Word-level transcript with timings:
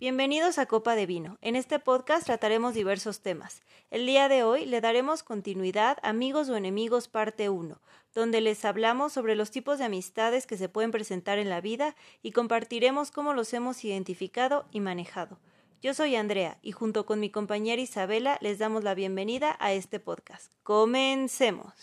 Bienvenidos 0.00 0.58
a 0.58 0.66
Copa 0.66 0.94
de 0.94 1.06
Vino. 1.06 1.38
En 1.40 1.56
este 1.56 1.80
podcast 1.80 2.24
trataremos 2.24 2.72
diversos 2.72 3.20
temas. 3.20 3.62
El 3.90 4.06
día 4.06 4.28
de 4.28 4.44
hoy 4.44 4.64
le 4.64 4.80
daremos 4.80 5.24
continuidad 5.24 5.98
a 6.02 6.10
Amigos 6.10 6.48
o 6.48 6.54
Enemigos 6.54 7.08
parte 7.08 7.48
1, 7.48 7.80
donde 8.14 8.40
les 8.40 8.64
hablamos 8.64 9.12
sobre 9.12 9.34
los 9.34 9.50
tipos 9.50 9.80
de 9.80 9.86
amistades 9.86 10.46
que 10.46 10.56
se 10.56 10.68
pueden 10.68 10.92
presentar 10.92 11.40
en 11.40 11.50
la 11.50 11.60
vida 11.60 11.96
y 12.22 12.30
compartiremos 12.30 13.10
cómo 13.10 13.34
los 13.34 13.52
hemos 13.54 13.84
identificado 13.84 14.66
y 14.70 14.78
manejado. 14.78 15.40
Yo 15.82 15.92
soy 15.94 16.14
Andrea 16.14 16.58
y 16.62 16.70
junto 16.70 17.04
con 17.04 17.18
mi 17.18 17.30
compañera 17.30 17.82
Isabela 17.82 18.38
les 18.40 18.60
damos 18.60 18.84
la 18.84 18.94
bienvenida 18.94 19.56
a 19.58 19.72
este 19.72 19.98
podcast. 19.98 20.52
Comencemos. 20.62 21.74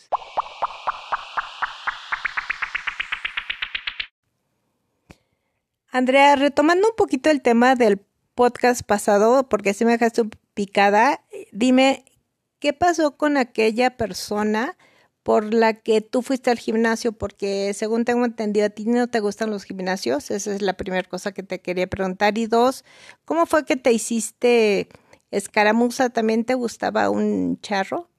Andrea, 5.96 6.36
retomando 6.36 6.89
un 6.89 6.96
poquito 6.98 7.30
el 7.30 7.41
tema 7.41 7.75
del 7.75 8.02
podcast 8.34 8.84
pasado, 8.84 9.47
porque 9.47 9.74
si 9.74 9.86
me 9.86 9.93
dejaste 9.93 10.24
picada, 10.54 11.24
dime, 11.54 12.04
¿qué 12.60 12.74
pasó 12.74 13.15
con 13.15 13.37
aquella 13.37 13.96
persona 13.96 14.75
por 15.23 15.54
la 15.54 15.71
que 15.71 16.01
tú 16.01 16.21
fuiste 16.21 16.51
al 16.51 16.60
gimnasio? 16.60 17.14
Porque 17.14 17.73
según 17.73 18.04
tengo 18.04 18.25
entendido, 18.25 18.65
a 18.65 18.71
ti 18.71 18.84
no 18.84 19.07
te 19.07 19.21
gustan 19.21 19.51
los 19.51 19.64
gimnasios, 19.64 20.32
esa 20.32 20.54
es 20.54 20.61
la 20.61 20.73
primera 20.73 21.07
cosa 21.07 21.32
que 21.32 21.43
te 21.43 21.61
quería 21.61 21.87
preguntar. 21.87 22.37
Y 22.37 22.48
dos, 22.48 22.84
¿cómo 23.23 23.46
fue 23.46 23.64
que 23.64 23.78
te 23.78 23.93
hiciste 23.93 24.89
escaramuza? 25.32 26.09
¿También 26.09 26.43
te 26.43 26.56
gustaba 26.56 27.09
un 27.09 27.57
charro? 27.62 28.09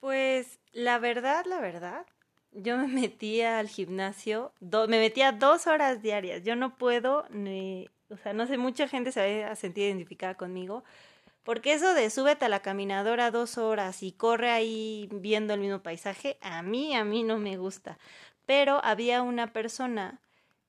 Pues 0.00 0.58
la 0.72 0.98
verdad, 0.98 1.44
la 1.46 1.60
verdad, 1.60 2.04
yo 2.52 2.76
me 2.78 2.86
metía 2.88 3.58
al 3.58 3.68
gimnasio, 3.68 4.52
me 4.60 4.98
metía 4.98 5.32
dos 5.32 5.66
horas 5.66 6.02
diarias. 6.02 6.44
Yo 6.44 6.56
no 6.56 6.76
puedo, 6.76 7.26
ni, 7.30 7.88
o 8.10 8.16
sea, 8.16 8.32
no 8.32 8.46
sé, 8.46 8.58
mucha 8.58 8.88
gente 8.88 9.12
se 9.12 9.44
va 9.44 9.50
a 9.50 9.56
sentir 9.56 9.84
identificada 9.84 10.34
conmigo. 10.34 10.84
Porque 11.42 11.74
eso 11.74 11.94
de 11.94 12.10
súbete 12.10 12.46
a 12.46 12.48
la 12.48 12.60
caminadora 12.60 13.30
dos 13.30 13.56
horas 13.56 14.02
y 14.02 14.12
corre 14.12 14.50
ahí 14.50 15.08
viendo 15.12 15.54
el 15.54 15.60
mismo 15.60 15.80
paisaje, 15.80 16.38
a 16.40 16.62
mí, 16.62 16.96
a 16.96 17.04
mí 17.04 17.22
no 17.22 17.38
me 17.38 17.56
gusta. 17.56 17.98
Pero 18.46 18.80
había 18.84 19.22
una 19.22 19.52
persona 19.52 20.20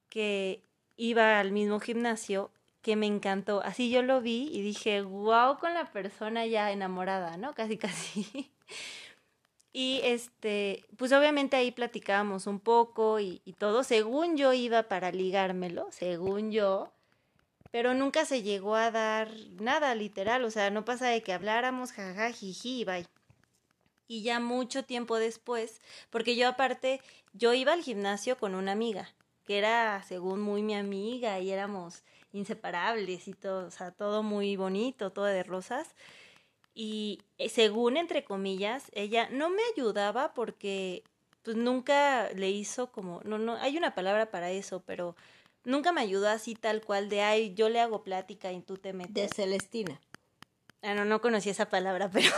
que 0.09 0.63
iba 0.95 1.39
al 1.39 1.52
mismo 1.52 1.80
gimnasio 1.80 2.52
que 2.81 2.95
me 2.95 3.07
encantó. 3.07 3.61
Así 3.63 3.89
yo 3.89 4.02
lo 4.02 4.21
vi 4.21 4.49
y 4.53 4.61
dije, 4.61 5.02
wow, 5.02 5.57
con 5.59 5.73
la 5.73 5.91
persona 5.91 6.45
ya 6.45 6.71
enamorada, 6.71 7.37
¿no? 7.37 7.53
Casi, 7.53 7.77
casi. 7.77 8.52
Y 9.73 10.01
este, 10.03 10.85
pues 10.97 11.11
obviamente 11.11 11.55
ahí 11.55 11.71
platicábamos 11.71 12.47
un 12.47 12.59
poco 12.59 13.19
y, 13.19 13.39
todo. 13.59 13.83
Según 13.83 14.37
yo 14.37 14.53
iba 14.53 14.83
para 14.83 15.11
ligármelo, 15.11 15.87
según 15.91 16.51
yo, 16.51 16.91
pero 17.71 17.93
nunca 17.93 18.25
se 18.25 18.41
llegó 18.41 18.75
a 18.75 18.91
dar 18.91 19.29
nada 19.59 19.93
literal. 19.95 20.43
O 20.45 20.51
sea, 20.51 20.69
no 20.69 20.85
pasa 20.85 21.07
de 21.07 21.21
que 21.21 21.33
habláramos, 21.33 21.91
jaja, 21.91 22.31
jiji, 22.31 22.85
bye. 22.85 23.05
Y 24.07 24.23
ya 24.23 24.39
mucho 24.39 24.83
tiempo 24.83 25.17
después, 25.17 25.81
porque 26.09 26.37
yo 26.37 26.47
aparte, 26.47 27.02
yo 27.33 27.53
iba 27.53 27.73
al 27.73 27.83
gimnasio 27.83 28.37
con 28.37 28.55
una 28.55 28.71
amiga, 28.71 29.09
que 29.45 29.57
era 29.57 30.02
según 30.03 30.41
muy 30.41 30.63
mi 30.63 30.75
amiga 30.75 31.39
y 31.41 31.52
éramos 31.52 32.03
inseparables 32.31 33.27
y 33.27 33.33
todo, 33.33 33.67
o 33.67 33.71
sea, 33.71 33.91
todo 33.91 34.23
muy 34.23 34.55
bonito, 34.55 35.11
todo 35.11 35.25
de 35.25 35.43
rosas 35.43 35.93
y 36.80 37.23
eh, 37.39 37.50
según 37.50 37.97
entre 37.97 38.23
comillas, 38.23 38.92
ella 38.94 39.28
no 39.31 39.50
me 39.50 39.64
ayudaba 39.73 40.36
porque 40.36 41.03
pues 41.42 41.58
nunca 41.58 42.30
le 42.33 42.52
hizo 42.52 42.92
como, 42.92 43.20
no, 43.23 43.39
no, 43.39 43.56
hay 43.56 43.78
una 43.78 43.95
palabra 43.95 44.30
para 44.30 44.52
eso, 44.52 44.83
pero 44.86 45.16
nunca 45.64 45.92
me 45.92 46.02
ayudó 46.02 46.30
así 46.30 46.53
tal 46.53 46.81
cual 46.81 47.09
de, 47.09 47.22
ay, 47.22 47.55
yo 47.55 47.70
le 47.70 47.80
hago 47.80 48.03
plática 48.03 48.52
y 48.52 48.61
tú 48.61 48.78
te 48.78 48.94
metes. 48.94 49.11
De 49.16 49.28
Celestina. 49.28 50.00
Ah, 50.83 50.94
no, 50.94 51.03
no 51.03 51.20
conocí 51.20 51.50
esa 51.50 51.67
palabra, 51.67 52.11
pero 52.14 52.30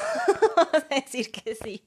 vamos 0.55 0.85
a 0.89 0.95
decir 0.95 1.33
que 1.33 1.55
sí. 1.55 1.83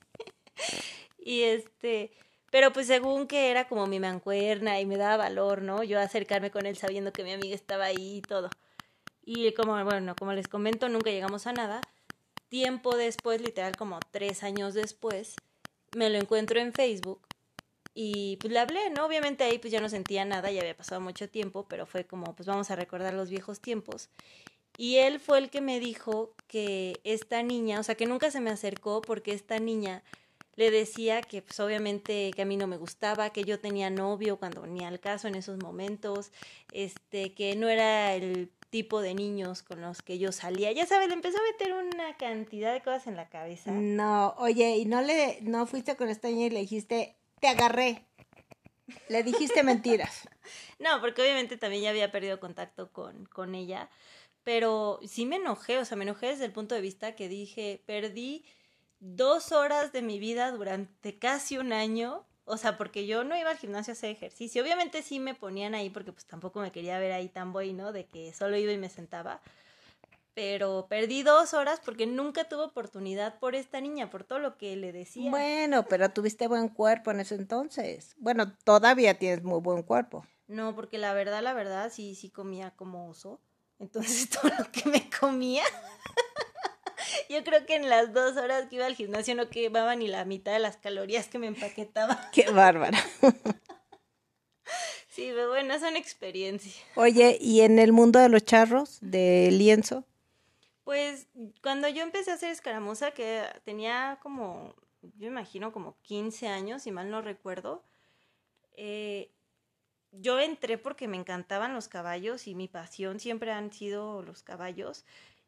y 1.18 1.44
este, 1.44 2.12
pero 2.50 2.70
pues 2.70 2.86
según 2.86 3.28
que 3.28 3.50
era 3.50 3.66
como 3.66 3.86
mi 3.86 3.98
mancuerna 3.98 4.78
y 4.78 4.84
me 4.84 4.98
daba 4.98 5.16
valor, 5.16 5.62
¿no? 5.62 5.84
Yo 5.84 5.98
acercarme 5.98 6.50
con 6.50 6.66
él 6.66 6.76
sabiendo 6.76 7.14
que 7.14 7.24
mi 7.24 7.32
amiga 7.32 7.54
estaba 7.54 7.86
ahí 7.86 8.18
y 8.18 8.20
todo. 8.20 8.50
Y 9.24 9.54
como, 9.54 9.82
bueno, 9.86 10.14
como 10.16 10.34
les 10.34 10.48
comento, 10.48 10.90
nunca 10.90 11.10
llegamos 11.10 11.46
a 11.46 11.54
nada 11.54 11.80
tiempo 12.52 12.94
después, 12.98 13.40
literal 13.40 13.76
como 13.78 13.98
tres 14.10 14.42
años 14.42 14.74
después, 14.74 15.36
me 15.96 16.10
lo 16.10 16.18
encuentro 16.18 16.60
en 16.60 16.74
Facebook 16.74 17.22
y 17.94 18.36
pues 18.42 18.52
le 18.52 18.58
hablé, 18.58 18.90
¿no? 18.90 19.06
Obviamente 19.06 19.42
ahí 19.42 19.58
pues 19.58 19.72
ya 19.72 19.80
no 19.80 19.88
sentía 19.88 20.26
nada, 20.26 20.50
ya 20.50 20.60
había 20.60 20.76
pasado 20.76 21.00
mucho 21.00 21.30
tiempo, 21.30 21.64
pero 21.66 21.86
fue 21.86 22.04
como 22.04 22.36
pues 22.36 22.46
vamos 22.46 22.70
a 22.70 22.76
recordar 22.76 23.14
los 23.14 23.30
viejos 23.30 23.60
tiempos. 23.60 24.10
Y 24.76 24.96
él 24.96 25.18
fue 25.18 25.38
el 25.38 25.48
que 25.48 25.62
me 25.62 25.80
dijo 25.80 26.34
que 26.46 27.00
esta 27.04 27.42
niña, 27.42 27.80
o 27.80 27.82
sea, 27.82 27.94
que 27.94 28.04
nunca 28.04 28.30
se 28.30 28.40
me 28.40 28.50
acercó 28.50 29.00
porque 29.00 29.32
esta 29.32 29.58
niña 29.58 30.02
le 30.56 30.70
decía 30.70 31.22
que 31.22 31.40
pues 31.40 31.58
obviamente 31.58 32.32
que 32.36 32.42
a 32.42 32.44
mí 32.44 32.58
no 32.58 32.66
me 32.66 32.76
gustaba, 32.76 33.30
que 33.30 33.44
yo 33.44 33.60
tenía 33.60 33.88
novio 33.88 34.36
cuando 34.36 34.66
ni 34.66 34.84
al 34.84 35.00
caso 35.00 35.26
en 35.26 35.36
esos 35.36 35.56
momentos, 35.56 36.32
este, 36.70 37.32
que 37.32 37.56
no 37.56 37.70
era 37.70 38.14
el 38.14 38.50
tipo 38.72 39.02
de 39.02 39.14
niños 39.14 39.62
con 39.62 39.82
los 39.82 40.00
que 40.00 40.18
yo 40.18 40.32
salía. 40.32 40.72
Ya 40.72 40.86
sabes, 40.86 41.08
le 41.08 41.14
empezó 41.14 41.36
a 41.36 41.42
meter 41.42 41.74
una 41.74 42.16
cantidad 42.16 42.72
de 42.72 42.80
cosas 42.80 43.06
en 43.06 43.16
la 43.16 43.28
cabeza. 43.28 43.70
No, 43.70 44.34
oye, 44.38 44.78
¿y 44.78 44.86
no 44.86 45.02
le 45.02 45.38
no 45.42 45.66
fuiste 45.66 45.94
con 45.94 46.08
esta 46.08 46.28
niña 46.28 46.46
y 46.46 46.50
le 46.50 46.60
dijiste, 46.60 47.14
te 47.38 47.48
agarré? 47.48 48.06
Le 49.10 49.22
dijiste 49.22 49.62
mentiras. 49.62 50.26
no, 50.78 51.02
porque 51.02 51.20
obviamente 51.20 51.58
también 51.58 51.82
ya 51.82 51.90
había 51.90 52.10
perdido 52.10 52.40
contacto 52.40 52.90
con, 52.92 53.26
con 53.26 53.54
ella, 53.54 53.90
pero 54.42 55.00
sí 55.06 55.26
me 55.26 55.36
enojé, 55.36 55.76
o 55.76 55.84
sea, 55.84 55.98
me 55.98 56.04
enojé 56.04 56.28
desde 56.28 56.46
el 56.46 56.52
punto 56.52 56.74
de 56.74 56.80
vista 56.80 57.14
que 57.14 57.28
dije, 57.28 57.82
perdí 57.84 58.46
dos 59.00 59.52
horas 59.52 59.92
de 59.92 60.00
mi 60.00 60.18
vida 60.18 60.50
durante 60.50 61.18
casi 61.18 61.58
un 61.58 61.74
año 61.74 62.24
o 62.44 62.56
sea, 62.56 62.76
porque 62.76 63.06
yo 63.06 63.24
no 63.24 63.36
iba 63.36 63.50
al 63.50 63.56
gimnasio 63.56 63.92
a 63.92 63.94
hacer 63.94 64.10
ejercicio. 64.10 64.62
Obviamente 64.62 65.02
sí 65.02 65.20
me 65.20 65.34
ponían 65.34 65.74
ahí 65.74 65.90
porque 65.90 66.12
pues 66.12 66.26
tampoco 66.26 66.60
me 66.60 66.72
quería 66.72 66.98
ver 66.98 67.12
ahí 67.12 67.28
tan 67.28 67.52
bueno 67.52 67.92
De 67.92 68.06
que 68.06 68.32
solo 68.32 68.56
iba 68.56 68.72
y 68.72 68.78
me 68.78 68.88
sentaba. 68.88 69.40
Pero 70.34 70.86
perdí 70.88 71.22
dos 71.22 71.52
horas 71.52 71.80
porque 71.84 72.06
nunca 72.06 72.44
tuve 72.44 72.62
oportunidad 72.62 73.38
por 73.38 73.54
esta 73.54 73.80
niña, 73.80 74.08
por 74.08 74.24
todo 74.24 74.38
lo 74.38 74.56
que 74.56 74.76
le 74.76 74.90
decía. 74.90 75.30
Bueno, 75.30 75.84
pero 75.86 76.08
tuviste 76.10 76.48
buen 76.48 76.68
cuerpo 76.68 77.10
en 77.10 77.20
ese 77.20 77.34
entonces. 77.34 78.14
Bueno, 78.16 78.52
todavía 78.64 79.18
tienes 79.18 79.42
muy 79.42 79.60
buen 79.60 79.82
cuerpo. 79.82 80.26
No, 80.48 80.74
porque 80.74 80.96
la 80.96 81.12
verdad, 81.12 81.42
la 81.42 81.52
verdad, 81.52 81.92
sí, 81.92 82.14
sí 82.14 82.30
comía 82.30 82.70
como 82.70 83.08
oso. 83.08 83.40
Entonces 83.78 84.28
todo 84.42 84.50
lo 84.58 84.70
que 84.72 84.88
me 84.88 85.10
comía 85.10 85.64
yo 87.28 87.44
creo 87.44 87.66
que 87.66 87.76
en 87.76 87.88
las 87.88 88.12
dos 88.12 88.36
horas 88.36 88.66
que 88.68 88.76
iba 88.76 88.86
al 88.86 88.94
gimnasio 88.94 89.34
no 89.34 89.48
quemaba 89.48 89.96
ni 89.96 90.08
la 90.08 90.24
mitad 90.24 90.52
de 90.52 90.58
las 90.58 90.76
calorías 90.76 91.28
que 91.28 91.38
me 91.38 91.46
empaquetaba. 91.46 92.30
Qué 92.32 92.50
bárbara. 92.50 92.98
Sí, 95.08 95.30
pero 95.34 95.50
bueno, 95.50 95.74
es 95.74 95.82
una 95.82 95.98
experiencia. 95.98 96.72
Oye, 96.94 97.36
¿y 97.38 97.60
en 97.60 97.78
el 97.78 97.92
mundo 97.92 98.18
de 98.18 98.30
los 98.30 98.46
charros, 98.46 98.96
de 99.02 99.50
lienzo? 99.52 100.06
Pues 100.84 101.26
cuando 101.62 101.86
yo 101.88 102.02
empecé 102.02 102.30
a 102.30 102.34
hacer 102.34 102.50
escaramuza, 102.50 103.10
que 103.10 103.44
tenía 103.62 104.18
como, 104.22 104.74
yo 105.18 105.26
imagino 105.26 105.70
como 105.70 105.98
15 106.00 106.48
años, 106.48 106.84
si 106.84 106.92
mal 106.92 107.10
no 107.10 107.20
recuerdo, 107.20 107.84
eh, 108.74 109.30
yo 110.12 110.38
entré 110.40 110.78
porque 110.78 111.08
me 111.08 111.16
encantaban 111.16 111.74
los 111.74 111.88
caballos 111.88 112.46
y 112.46 112.54
mi 112.54 112.68
pasión 112.68 113.20
siempre 113.20 113.52
han 113.52 113.72
sido 113.72 114.22
los 114.22 114.42
caballos. 114.42 115.04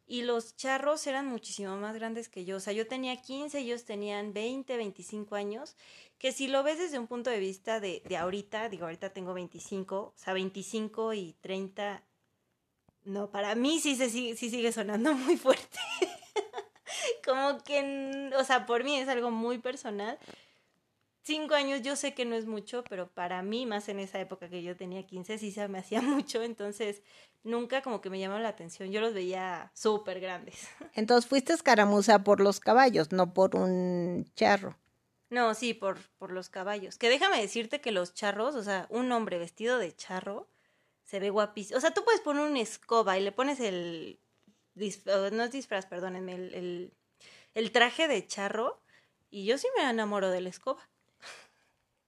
Y 0.06 0.22
los 0.22 0.56
charros 0.56 1.06
eran 1.06 1.26
muchísimo 1.26 1.76
más 1.76 1.94
grandes 1.94 2.28
que 2.28 2.44
yo. 2.44 2.56
O 2.56 2.60
sea, 2.60 2.72
yo 2.72 2.86
tenía 2.86 3.16
15, 3.16 3.58
ellos 3.58 3.84
tenían 3.84 4.32
20, 4.32 4.76
25 4.76 5.34
años. 5.34 5.76
Que 6.18 6.32
si 6.32 6.46
lo 6.46 6.62
ves 6.62 6.78
desde 6.78 6.98
un 6.98 7.06
punto 7.06 7.30
de 7.30 7.38
vista 7.38 7.80
de, 7.80 8.02
de 8.06 8.16
ahorita, 8.16 8.68
digo, 8.68 8.84
ahorita 8.84 9.10
tengo 9.10 9.34
25, 9.34 9.96
o 9.96 10.12
sea, 10.16 10.34
25 10.34 11.14
y 11.14 11.34
30. 11.40 12.02
No, 13.04 13.30
para 13.30 13.54
mí 13.54 13.80
sí, 13.80 13.96
se, 13.96 14.10
sí, 14.10 14.36
sí 14.36 14.50
sigue 14.50 14.72
sonando 14.72 15.14
muy 15.14 15.36
fuerte. 15.36 15.78
Como 17.24 17.58
que, 17.64 18.30
o 18.38 18.44
sea, 18.44 18.66
por 18.66 18.84
mí 18.84 18.96
es 18.98 19.08
algo 19.08 19.30
muy 19.30 19.58
personal 19.58 20.18
cinco 21.24 21.54
años 21.54 21.82
yo 21.82 21.96
sé 21.96 22.14
que 22.14 22.24
no 22.24 22.36
es 22.36 22.46
mucho, 22.46 22.84
pero 22.88 23.08
para 23.08 23.42
mí, 23.42 23.66
más 23.66 23.88
en 23.88 23.98
esa 23.98 24.20
época 24.20 24.48
que 24.48 24.62
yo 24.62 24.76
tenía 24.76 25.06
15, 25.06 25.38
sí 25.38 25.50
se 25.50 25.66
me 25.68 25.78
hacía 25.78 26.00
mucho, 26.02 26.42
entonces 26.42 27.02
nunca 27.42 27.82
como 27.82 28.00
que 28.00 28.10
me 28.10 28.20
llamó 28.20 28.38
la 28.38 28.48
atención, 28.48 28.90
yo 28.90 29.00
los 29.00 29.14
veía 29.14 29.72
súper 29.74 30.20
grandes. 30.20 30.68
Entonces 30.94 31.28
fuiste 31.28 31.52
escaramuza 31.52 32.22
por 32.24 32.40
los 32.40 32.60
caballos, 32.60 33.12
no 33.12 33.34
por 33.34 33.56
un 33.56 34.30
charro. 34.34 34.78
No, 35.30 35.52
sí, 35.54 35.74
por, 35.74 35.98
por 36.18 36.30
los 36.30 36.48
caballos. 36.48 36.96
Que 36.96 37.08
déjame 37.08 37.40
decirte 37.40 37.80
que 37.80 37.90
los 37.90 38.14
charros, 38.14 38.54
o 38.54 38.62
sea, 38.62 38.86
un 38.88 39.10
hombre 39.10 39.38
vestido 39.38 39.78
de 39.78 39.94
charro, 39.94 40.48
se 41.02 41.18
ve 41.18 41.30
guapísimo. 41.30 41.76
O 41.76 41.80
sea, 41.80 41.92
tú 41.92 42.04
puedes 42.04 42.20
poner 42.20 42.44
una 42.44 42.60
escoba 42.60 43.18
y 43.18 43.22
le 43.22 43.32
pones 43.32 43.58
el... 43.60 44.20
No 44.74 45.42
es 45.44 45.52
disfraz, 45.52 45.86
perdónenme, 45.86 46.34
el, 46.34 46.54
el, 46.54 46.92
el 47.54 47.72
traje 47.72 48.06
de 48.06 48.26
charro 48.26 48.80
y 49.30 49.44
yo 49.44 49.58
sí 49.58 49.66
me 49.76 49.88
enamoro 49.88 50.30
de 50.30 50.40
la 50.40 50.48
escoba. 50.48 50.88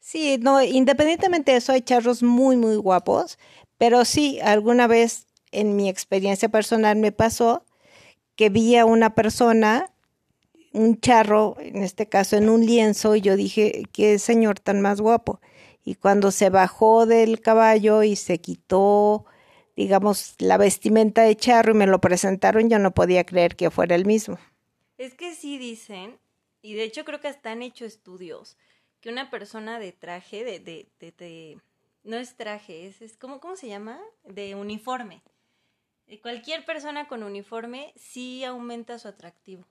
Sí, 0.07 0.39
no, 0.41 0.63
independientemente 0.63 1.51
de 1.51 1.59
eso, 1.59 1.73
hay 1.73 1.81
charros 1.81 2.23
muy, 2.23 2.57
muy 2.57 2.77
guapos, 2.77 3.41
pero 3.77 4.05
sí, 4.05 4.39
alguna 4.41 4.87
vez 4.87 5.27
en 5.51 5.75
mi 5.75 5.89
experiencia 5.89 6.49
personal 6.49 6.95
me 6.97 7.11
pasó 7.11 7.65
que 8.37 8.49
vi 8.49 8.77
a 8.77 8.85
una 8.85 9.17
persona, 9.17 9.93
un 10.73 11.01
charro, 11.01 11.57
en 11.59 11.83
este 11.83 12.09
caso 12.09 12.37
en 12.37 12.49
un 12.51 12.65
lienzo, 12.65 13.17
y 13.17 13.21
yo 13.21 13.35
dije, 13.35 13.83
qué 13.93 14.21
señor 14.21 14.61
tan 14.61 14.81
más 14.81 15.01
guapo. 15.01 15.41
Y 15.83 15.97
cuando 15.97 16.31
se 16.31 16.51
bajó 16.51 17.07
del 17.07 17.41
caballo 17.41 18.05
y 18.05 18.15
se 18.15 18.39
quitó, 18.39 19.25
digamos, 19.75 20.37
la 20.39 20.57
vestimenta 20.57 21.23
de 21.23 21.35
charro 21.35 21.73
y 21.73 21.79
me 21.79 21.89
lo 21.89 22.01
presentaron, 22.01 22.71
yo 22.71 22.79
no 22.79 22.95
podía 22.95 23.25
creer 23.25 23.57
que 23.57 23.73
fuera 23.73 23.97
el 23.97 24.07
mismo. 24.07 24.39
Es 24.99 25.15
que 25.15 25.35
sí 25.35 25.59
dicen, 25.59 26.17
y 26.63 26.75
de 26.75 26.85
hecho 26.85 27.05
creo 27.05 27.21
que 27.21 27.27
hasta 27.27 27.51
han 27.51 27.63
hecho 27.63 27.85
estudios, 27.85 28.57
que 29.07 29.13
una 29.13 29.31
persona 29.31 29.79
de 29.79 29.93
traje, 29.93 30.43
de, 30.43 30.59
de, 30.59 30.89
de, 31.17 31.61
no 32.03 32.17
es 32.17 32.35
traje, 32.35 32.89
es, 32.89 33.01
es 33.03 33.17
¿cómo, 33.17 33.39
¿cómo 33.39 33.55
se 33.55 33.69
llama? 33.69 34.01
De 34.25 34.57
uniforme. 34.57 35.23
Cualquier 36.23 36.65
persona 36.65 37.07
con 37.07 37.23
uniforme 37.23 37.93
sí 37.95 38.43
aumenta 38.43 38.99
su 38.99 39.07
atractivo. 39.07 39.65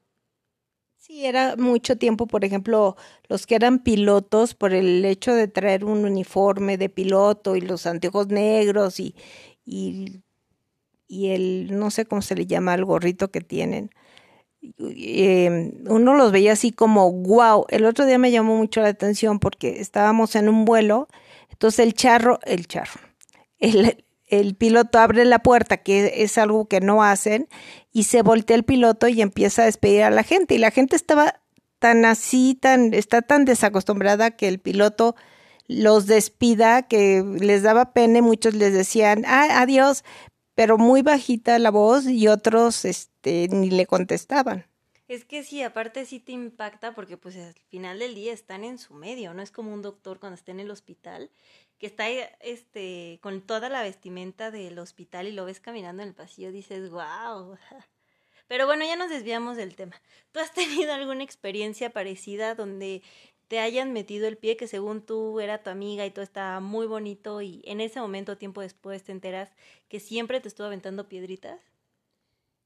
Sí, 0.96 1.26
era 1.26 1.58
mucho 1.58 1.98
tiempo, 1.98 2.28
por 2.28 2.46
ejemplo, 2.46 2.96
los 3.28 3.46
que 3.46 3.56
eran 3.56 3.80
pilotos, 3.80 4.54
por 4.54 4.74
el 4.74 5.04
hecho 5.04 5.34
de 5.34 5.50
traer 5.50 5.84
un 5.84 6.06
uniforme 6.06 6.78
de 6.78 6.88
piloto 6.88 7.58
y 7.58 7.60
los 7.60 7.86
anteojos 7.88 8.28
negros 8.28 9.02
y, 9.02 9.16
y, 9.66 10.22
y 11.10 11.32
el, 11.32 11.78
no 11.78 11.92
sé 11.92 12.06
cómo 12.06 12.22
se 12.22 12.36
le 12.36 12.46
llama, 12.46 12.74
el 12.74 12.86
gorrito 12.86 13.32
que 13.32 13.42
tienen. 13.42 13.92
Eh, 14.80 15.74
uno 15.88 16.14
los 16.16 16.32
veía 16.32 16.54
así 16.54 16.72
como 16.72 17.12
wow. 17.12 17.66
El 17.70 17.86
otro 17.86 18.06
día 18.06 18.18
me 18.18 18.32
llamó 18.32 18.58
mucho 18.58 18.82
la 18.82 18.90
atención 18.90 19.40
porque 19.40 19.80
estábamos 19.80 20.36
en 20.36 20.50
un 20.50 20.66
vuelo, 20.66 21.08
entonces 21.50 21.80
el 21.80 21.94
charro, 21.94 22.40
el 22.44 22.68
charro, 22.68 23.00
el, 23.60 24.04
el 24.28 24.56
piloto 24.56 25.00
abre 25.00 25.26
la 25.26 25.40
puerta, 25.40 25.78
que 25.78 26.24
es 26.24 26.38
algo 26.38 26.68
que 26.68 26.82
no 26.82 27.04
hacen, 27.04 27.48
y 27.92 28.04
se 28.04 28.22
voltea 28.22 28.56
el 28.56 28.64
piloto 28.64 29.08
y 29.08 29.22
empieza 29.22 29.64
a 29.64 29.66
despedir 29.66 30.04
a 30.04 30.10
la 30.10 30.24
gente. 30.24 30.56
Y 30.56 30.58
la 30.58 30.72
gente 30.72 30.96
estaba 30.96 31.42
tan 31.80 32.06
así, 32.06 32.58
tan, 32.60 32.94
está 32.94 33.22
tan 33.22 33.46
desacostumbrada 33.46 34.32
que 34.32 34.48
el 34.48 34.60
piloto 34.60 35.16
los 35.68 36.06
despida, 36.06 36.84
que 36.84 37.24
les 37.40 37.64
daba 37.64 37.94
pena, 37.94 38.22
muchos 38.22 38.54
les 38.54 38.74
decían, 38.74 39.24
ah, 39.28 39.62
adiós, 39.62 40.04
pero 40.56 40.78
muy 40.78 41.02
bajita 41.02 41.60
la 41.60 41.69
voz 41.69 42.06
y 42.06 42.28
otros 42.28 42.86
este, 42.86 43.48
ni 43.50 43.69
le 43.69 43.86
contestaban. 43.86 44.66
Es 45.07 45.24
que 45.24 45.44
sí, 45.44 45.62
aparte 45.62 46.06
sí 46.06 46.19
te 46.19 46.31
impacta 46.31 46.96
porque 46.96 47.16
pues 47.18 47.38
al 47.38 47.54
final 47.69 48.00
del 48.00 48.16
día 48.16 48.34
están 48.34 48.63
en 48.63 48.80
su 48.80 48.96
medio, 48.96 49.36
no 49.36 49.44
es 49.44 49.52
como 49.52 49.72
un 49.72 49.84
doctor 49.84 50.19
cuando 50.19 50.36
está 50.36 50.52
en 50.52 50.62
el 50.62 50.72
hospital 50.72 51.30
que 51.78 51.88
está 51.88 52.10
este 52.10 53.19
con 53.22 53.42
toda 53.42 53.69
la 53.69 53.84
vestimenta 53.84 54.50
del 54.50 54.80
hospital 54.80 55.28
y 55.28 55.31
lo 55.31 55.46
ves 55.46 55.60
caminando 55.60 56.02
en 56.02 56.10
el 56.10 56.16
pasillo, 56.16 56.52
dices, 56.52 56.90
wow. 56.90 57.58
Pero 58.48 58.68
bueno, 58.68 58.86
ya 58.86 58.96
nos 58.96 59.10
desviamos 59.10 59.58
del 59.58 59.75
tema. 59.75 60.00
¿Tú 60.31 60.40
has 60.40 60.54
tenido 60.54 60.94
alguna 60.94 61.24
experiencia 61.24 61.90
parecida 61.90 62.54
donde 62.56 63.01
te 63.48 63.60
hayan 63.60 63.94
metido 63.94 64.28
el 64.28 64.38
pie 64.38 64.58
que 64.58 64.68
según 64.68 65.02
tú 65.02 65.40
era 65.40 65.62
tu 65.62 65.70
amiga 65.70 66.06
y 66.06 66.12
todo 66.12 66.24
estaba 66.24 66.60
muy 66.60 66.88
bonito 66.88 67.42
y 67.42 67.62
en 67.66 67.82
ese 67.82 68.00
momento, 68.00 68.38
tiempo 68.38 68.62
después, 68.62 69.04
te 69.04 69.12
enteras 69.12 69.50
que 69.88 70.00
siempre 70.00 70.40
te 70.42 70.48
estuvo 70.48 70.68
aventando 70.68 71.08
piedritas? 71.08 71.60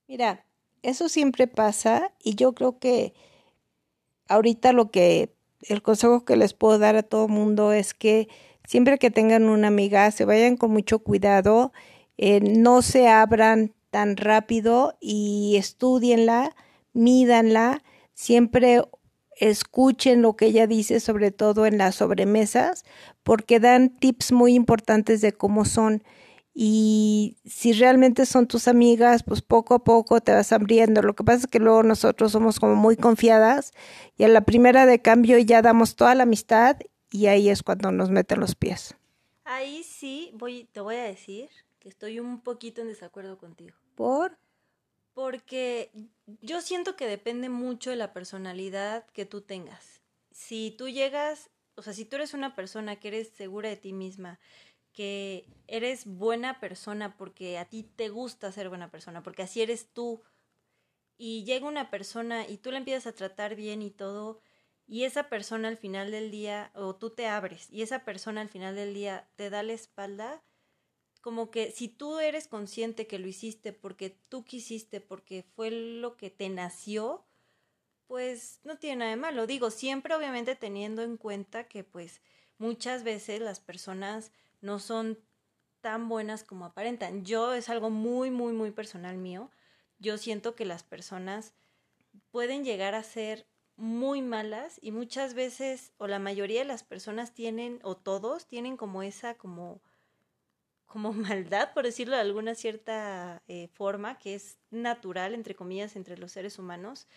Mira, 0.07 0.45
eso 0.81 1.09
siempre 1.09 1.47
pasa 1.47 2.13
y 2.23 2.35
yo 2.35 2.53
creo 2.53 2.79
que 2.79 3.13
ahorita 4.27 4.73
lo 4.73 4.91
que 4.91 5.33
el 5.67 5.81
consejo 5.81 6.23
que 6.23 6.37
les 6.37 6.53
puedo 6.53 6.79
dar 6.79 6.95
a 6.95 7.03
todo 7.03 7.27
mundo 7.27 7.73
es 7.73 7.93
que 7.93 8.29
siempre 8.65 8.97
que 8.97 9.11
tengan 9.11 9.49
una 9.49 9.67
amiga, 9.67 10.09
se 10.11 10.25
vayan 10.25 10.55
con 10.55 10.71
mucho 10.71 10.99
cuidado, 10.99 11.73
eh, 12.17 12.39
no 12.39 12.81
se 12.81 13.07
abran 13.09 13.73
tan 13.89 14.15
rápido 14.15 14.95
y 15.01 15.55
estudienla, 15.57 16.55
mídanla, 16.93 17.83
siempre 18.13 18.83
escuchen 19.39 20.21
lo 20.21 20.35
que 20.35 20.47
ella 20.47 20.67
dice, 20.67 20.99
sobre 20.99 21.31
todo 21.31 21.65
en 21.65 21.77
las 21.77 21.95
sobremesas, 21.95 22.83
porque 23.23 23.59
dan 23.59 23.89
tips 23.89 24.31
muy 24.31 24.53
importantes 24.53 25.21
de 25.21 25.33
cómo 25.33 25.65
son. 25.65 26.03
Y 26.53 27.37
si 27.45 27.71
realmente 27.71 28.25
son 28.25 28.47
tus 28.47 28.67
amigas, 28.67 29.23
pues 29.23 29.41
poco 29.41 29.75
a 29.75 29.83
poco 29.83 30.19
te 30.19 30.33
vas 30.33 30.51
abriendo. 30.51 31.01
Lo 31.01 31.15
que 31.15 31.23
pasa 31.23 31.39
es 31.39 31.47
que 31.47 31.59
luego 31.59 31.83
nosotros 31.83 32.33
somos 32.33 32.59
como 32.59 32.75
muy 32.75 32.97
confiadas 32.97 33.71
y 34.17 34.25
a 34.25 34.27
la 34.27 34.41
primera 34.41 34.85
de 34.85 35.01
cambio 35.01 35.37
ya 35.37 35.61
damos 35.61 35.95
toda 35.95 36.15
la 36.15 36.23
amistad 36.23 36.77
y 37.11 37.27
ahí 37.27 37.49
es 37.49 37.63
cuando 37.63 37.91
nos 37.91 38.09
meten 38.09 38.41
los 38.41 38.55
pies. 38.55 38.95
Ahí 39.45 39.83
sí 39.83 40.31
voy, 40.33 40.67
te 40.71 40.81
voy 40.81 40.95
a 40.95 41.03
decir 41.03 41.49
que 41.79 41.87
estoy 41.87 42.19
un 42.19 42.41
poquito 42.41 42.81
en 42.81 42.87
desacuerdo 42.87 43.37
contigo. 43.37 43.75
¿Por? 43.95 44.37
Porque 45.13 45.91
yo 46.41 46.61
siento 46.61 46.95
que 46.95 47.07
depende 47.07 47.49
mucho 47.49 47.89
de 47.89 47.95
la 47.95 48.13
personalidad 48.13 49.05
que 49.07 49.25
tú 49.25 49.41
tengas. 49.41 50.01
Si 50.31 50.71
tú 50.77 50.87
llegas, 50.89 51.49
o 51.75 51.81
sea, 51.81 51.93
si 51.93 52.05
tú 52.05 52.15
eres 52.15 52.33
una 52.33 52.55
persona 52.55 52.97
que 52.99 53.09
eres 53.09 53.29
segura 53.29 53.69
de 53.69 53.77
ti 53.77 53.93
misma, 53.93 54.39
que 54.93 55.47
eres 55.67 56.05
buena 56.05 56.59
persona 56.59 57.15
porque 57.17 57.57
a 57.57 57.65
ti 57.65 57.83
te 57.83 58.09
gusta 58.09 58.51
ser 58.51 58.69
buena 58.69 58.91
persona, 58.91 59.23
porque 59.23 59.43
así 59.43 59.61
eres 59.61 59.91
tú, 59.93 60.21
y 61.17 61.43
llega 61.43 61.67
una 61.67 61.89
persona 61.89 62.47
y 62.47 62.57
tú 62.57 62.71
la 62.71 62.77
empiezas 62.77 63.07
a 63.07 63.15
tratar 63.15 63.55
bien 63.55 63.81
y 63.81 63.91
todo, 63.91 64.41
y 64.87 65.03
esa 65.03 65.29
persona 65.29 65.67
al 65.67 65.77
final 65.77 66.11
del 66.11 66.31
día, 66.31 66.71
o 66.73 66.95
tú 66.95 67.11
te 67.11 67.27
abres, 67.27 67.69
y 67.69 67.81
esa 67.81 68.05
persona 68.05 68.41
al 68.41 68.49
final 68.49 68.75
del 68.75 68.93
día 68.93 69.29
te 69.35 69.49
da 69.49 69.61
la 69.61 69.73
espalda, 69.73 70.43
como 71.21 71.51
que 71.51 71.71
si 71.71 71.87
tú 71.87 72.19
eres 72.19 72.47
consciente 72.47 73.07
que 73.07 73.19
lo 73.19 73.27
hiciste 73.27 73.73
porque 73.73 74.09
tú 74.29 74.45
quisiste, 74.45 75.01
porque 75.01 75.43
fue 75.55 75.71
lo 75.71 76.15
que 76.17 76.29
te 76.29 76.49
nació, 76.49 77.25
pues 78.07 78.59
no 78.63 78.77
tiene 78.77 78.97
nada 78.97 79.11
de 79.11 79.17
malo. 79.17 79.47
Digo, 79.47 79.69
siempre 79.69 80.15
obviamente 80.15 80.55
teniendo 80.55 81.03
en 81.03 81.17
cuenta 81.17 81.67
que 81.67 81.83
pues 81.83 82.21
muchas 82.57 83.03
veces 83.03 83.41
las 83.41 83.59
personas 83.59 84.31
no 84.61 84.79
son 84.79 85.19
tan 85.81 86.09
buenas 86.09 86.43
como 86.43 86.65
aparentan. 86.65 87.25
Yo 87.25 87.53
es 87.53 87.69
algo 87.69 87.89
muy, 87.89 88.31
muy, 88.31 88.53
muy 88.53 88.71
personal 88.71 89.17
mío. 89.17 89.49
Yo 89.99 90.17
siento 90.17 90.55
que 90.55 90.65
las 90.65 90.83
personas 90.83 91.53
pueden 92.31 92.63
llegar 92.63 92.95
a 92.95 93.03
ser 93.03 93.47
muy 93.75 94.21
malas 94.21 94.77
y 94.81 94.91
muchas 94.91 95.33
veces 95.33 95.93
o 95.97 96.07
la 96.07 96.19
mayoría 96.19 96.59
de 96.59 96.65
las 96.65 96.83
personas 96.83 97.33
tienen 97.33 97.79
o 97.83 97.95
todos 97.95 98.45
tienen 98.45 98.75
como 98.75 99.03
esa 99.03 99.35
como 99.35 99.81
como 100.89 101.13
maldad 101.13 101.73
por 101.73 101.85
decirlo 101.85 102.15
de 102.15 102.21
alguna 102.21 102.55
cierta 102.55 103.41
eh, 103.47 103.69
forma 103.73 104.19
que 104.19 104.35
es 104.35 104.57
natural 104.71 105.33
entre 105.33 105.55
comillas 105.55 105.95
entre 105.95 106.17
los 106.17 106.33
seres 106.33 106.59
humanos 106.59 107.07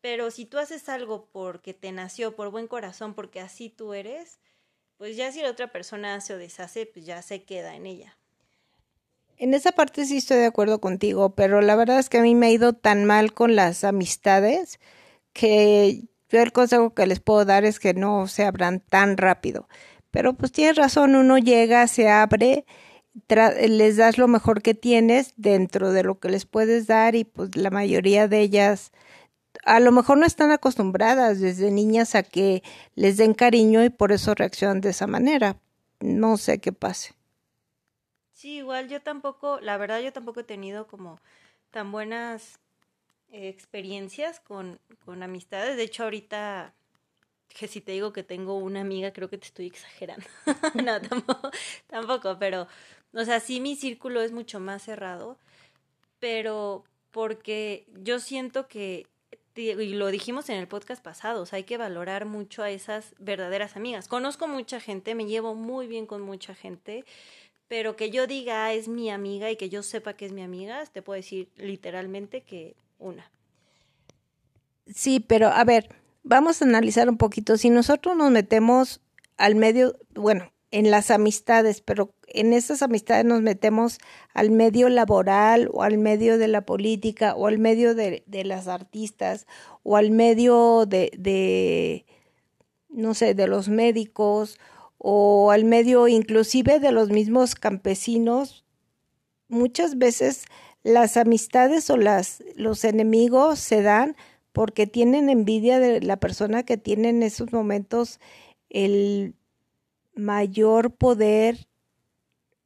pero 0.00 0.30
si 0.30 0.44
tú 0.46 0.58
haces 0.58 0.88
algo 0.88 1.28
porque 1.32 1.74
te 1.74 1.90
nació 1.90 2.36
por 2.36 2.50
buen 2.50 2.68
corazón 2.68 3.14
porque 3.14 3.40
así 3.40 3.70
tú 3.70 3.92
eres 3.94 4.38
pues 4.98 5.16
ya 5.16 5.32
si 5.32 5.42
la 5.42 5.50
otra 5.50 5.72
persona 5.72 6.14
hace 6.14 6.34
o 6.34 6.38
deshace 6.38 6.86
pues 6.86 7.04
ya 7.04 7.20
se 7.22 7.42
queda 7.42 7.74
en 7.74 7.86
ella 7.86 8.16
en 9.38 9.54
esa 9.54 9.72
parte 9.72 10.04
sí 10.06 10.18
estoy 10.18 10.38
de 10.38 10.46
acuerdo 10.46 10.80
contigo, 10.80 11.34
pero 11.34 11.60
la 11.60 11.76
verdad 11.76 11.98
es 11.98 12.08
que 12.08 12.18
a 12.18 12.22
mí 12.22 12.34
me 12.34 12.46
ha 12.46 12.50
ido 12.50 12.72
tan 12.72 13.04
mal 13.04 13.34
con 13.34 13.54
las 13.54 13.84
amistades 13.84 14.80
que 15.32 16.04
yo 16.30 16.42
el 16.42 16.52
consejo 16.52 16.94
que 16.94 17.06
les 17.06 17.20
puedo 17.20 17.44
dar 17.44 17.64
es 17.64 17.78
que 17.78 17.94
no 17.94 18.28
se 18.28 18.44
abran 18.44 18.80
tan 18.80 19.16
rápido. 19.16 19.68
Pero 20.10 20.34
pues 20.34 20.52
tienes 20.52 20.76
razón, 20.76 21.14
uno 21.16 21.38
llega, 21.38 21.86
se 21.88 22.08
abre, 22.08 22.64
les 23.68 23.96
das 23.96 24.18
lo 24.18 24.28
mejor 24.28 24.62
que 24.62 24.74
tienes 24.74 25.32
dentro 25.36 25.92
de 25.92 26.02
lo 26.02 26.18
que 26.18 26.28
les 26.28 26.46
puedes 26.46 26.86
dar 26.86 27.14
y 27.14 27.24
pues 27.24 27.56
la 27.56 27.70
mayoría 27.70 28.28
de 28.28 28.40
ellas 28.40 28.92
a 29.64 29.80
lo 29.80 29.90
mejor 29.90 30.18
no 30.18 30.26
están 30.26 30.50
acostumbradas 30.50 31.40
desde 31.40 31.70
niñas 31.70 32.14
a 32.14 32.22
que 32.22 32.62
les 32.94 33.16
den 33.16 33.34
cariño 33.34 33.82
y 33.84 33.90
por 33.90 34.12
eso 34.12 34.34
reaccionan 34.34 34.80
de 34.80 34.90
esa 34.90 35.06
manera. 35.06 35.56
No 36.00 36.36
sé 36.36 36.60
qué 36.60 36.72
pase. 36.72 37.14
Sí, 38.32 38.58
igual 38.58 38.88
yo 38.88 39.00
tampoco, 39.00 39.60
la 39.60 39.76
verdad 39.76 40.00
yo 40.00 40.12
tampoco 40.12 40.40
he 40.40 40.44
tenido 40.44 40.86
como 40.86 41.18
tan 41.70 41.90
buenas 41.90 42.58
experiencias 43.32 44.40
con, 44.40 44.78
con 45.04 45.22
amistades. 45.22 45.76
De 45.76 45.82
hecho, 45.84 46.04
ahorita 46.04 46.74
que 47.48 47.68
si 47.68 47.80
te 47.80 47.92
digo 47.92 48.12
que 48.12 48.22
tengo 48.22 48.56
una 48.58 48.82
amiga, 48.82 49.12
creo 49.12 49.30
que 49.30 49.38
te 49.38 49.46
estoy 49.46 49.66
exagerando. 49.66 50.26
no, 50.74 51.00
tampoco, 51.00 51.50
tampoco, 51.86 52.38
pero, 52.38 52.68
o 53.16 53.24
sea, 53.24 53.40
sí 53.40 53.60
mi 53.60 53.76
círculo 53.76 54.20
es 54.20 54.32
mucho 54.32 54.60
más 54.60 54.82
cerrado, 54.82 55.38
pero 56.20 56.84
porque 57.10 57.86
yo 58.02 58.20
siento 58.20 58.68
que, 58.68 59.06
y 59.54 59.94
lo 59.94 60.08
dijimos 60.08 60.50
en 60.50 60.58
el 60.58 60.68
podcast 60.68 61.02
pasado, 61.02 61.46
hay 61.50 61.64
que 61.64 61.78
valorar 61.78 62.26
mucho 62.26 62.62
a 62.62 62.70
esas 62.70 63.14
verdaderas 63.18 63.74
amigas. 63.74 64.06
Conozco 64.06 64.48
mucha 64.48 64.80
gente, 64.80 65.14
me 65.14 65.24
llevo 65.24 65.54
muy 65.54 65.86
bien 65.86 66.04
con 66.04 66.20
mucha 66.20 66.54
gente, 66.54 67.04
pero 67.68 67.96
que 67.96 68.10
yo 68.10 68.26
diga 68.26 68.66
ah, 68.66 68.74
es 68.74 68.86
mi 68.86 69.10
amiga 69.10 69.50
y 69.50 69.56
que 69.56 69.70
yo 69.70 69.82
sepa 69.82 70.12
que 70.12 70.26
es 70.26 70.32
mi 70.32 70.42
amiga, 70.42 70.84
te 70.84 71.00
puedo 71.00 71.16
decir 71.16 71.48
literalmente 71.56 72.42
que 72.42 72.76
una. 72.98 73.30
Sí, 74.94 75.20
pero 75.20 75.48
a 75.48 75.64
ver, 75.64 75.88
vamos 76.22 76.60
a 76.60 76.66
analizar 76.66 77.08
un 77.08 77.16
poquito. 77.16 77.56
Si 77.56 77.70
nosotros 77.70 78.14
nos 78.14 78.30
metemos 78.30 79.00
al 79.38 79.54
medio, 79.54 79.98
bueno, 80.14 80.52
en 80.70 80.90
las 80.90 81.10
amistades, 81.10 81.80
pero 81.80 82.14
en 82.26 82.52
esas 82.52 82.82
amistades 82.82 83.24
nos 83.24 83.40
metemos 83.42 83.98
al 84.34 84.50
medio 84.50 84.88
laboral 84.88 85.70
o 85.72 85.82
al 85.82 85.98
medio 85.98 86.38
de 86.38 86.48
la 86.48 86.66
política 86.66 87.34
o 87.34 87.46
al 87.46 87.58
medio 87.58 87.94
de, 87.94 88.24
de 88.26 88.44
las 88.44 88.68
artistas 88.68 89.46
o 89.82 89.96
al 89.96 90.10
medio 90.10 90.86
de, 90.86 91.12
de, 91.16 92.04
no 92.88 93.14
sé, 93.14 93.34
de 93.34 93.46
los 93.46 93.68
médicos 93.68 94.58
o 94.98 95.50
al 95.50 95.64
medio 95.64 96.08
inclusive 96.08 96.80
de 96.80 96.92
los 96.92 97.10
mismos 97.10 97.54
campesinos. 97.54 98.64
Muchas 99.48 99.98
veces 99.98 100.44
las 100.82 101.16
amistades 101.16 101.88
o 101.90 101.96
las, 101.96 102.42
los 102.56 102.84
enemigos 102.84 103.58
se 103.60 103.82
dan 103.82 104.16
porque 104.52 104.86
tienen 104.86 105.28
envidia 105.28 105.78
de 105.78 106.00
la 106.00 106.16
persona 106.16 106.64
que 106.64 106.76
tiene 106.76 107.10
en 107.10 107.22
esos 107.22 107.52
momentos 107.52 108.20
el 108.70 109.34
mayor 110.16 110.94
poder 110.94 111.68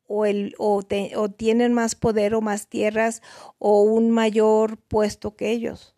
o, 0.07 0.25
el, 0.25 0.55
o, 0.59 0.83
o 1.17 1.29
tienen 1.29 1.75
más 1.75 1.95
poder 1.95 2.35
o 2.35 2.41
más 2.41 2.69
tierras 2.69 3.23
o 3.59 3.83
un 3.83 4.11
mayor 4.11 4.79
puesto 4.79 5.37
que 5.37 5.51
ellos. 5.51 5.95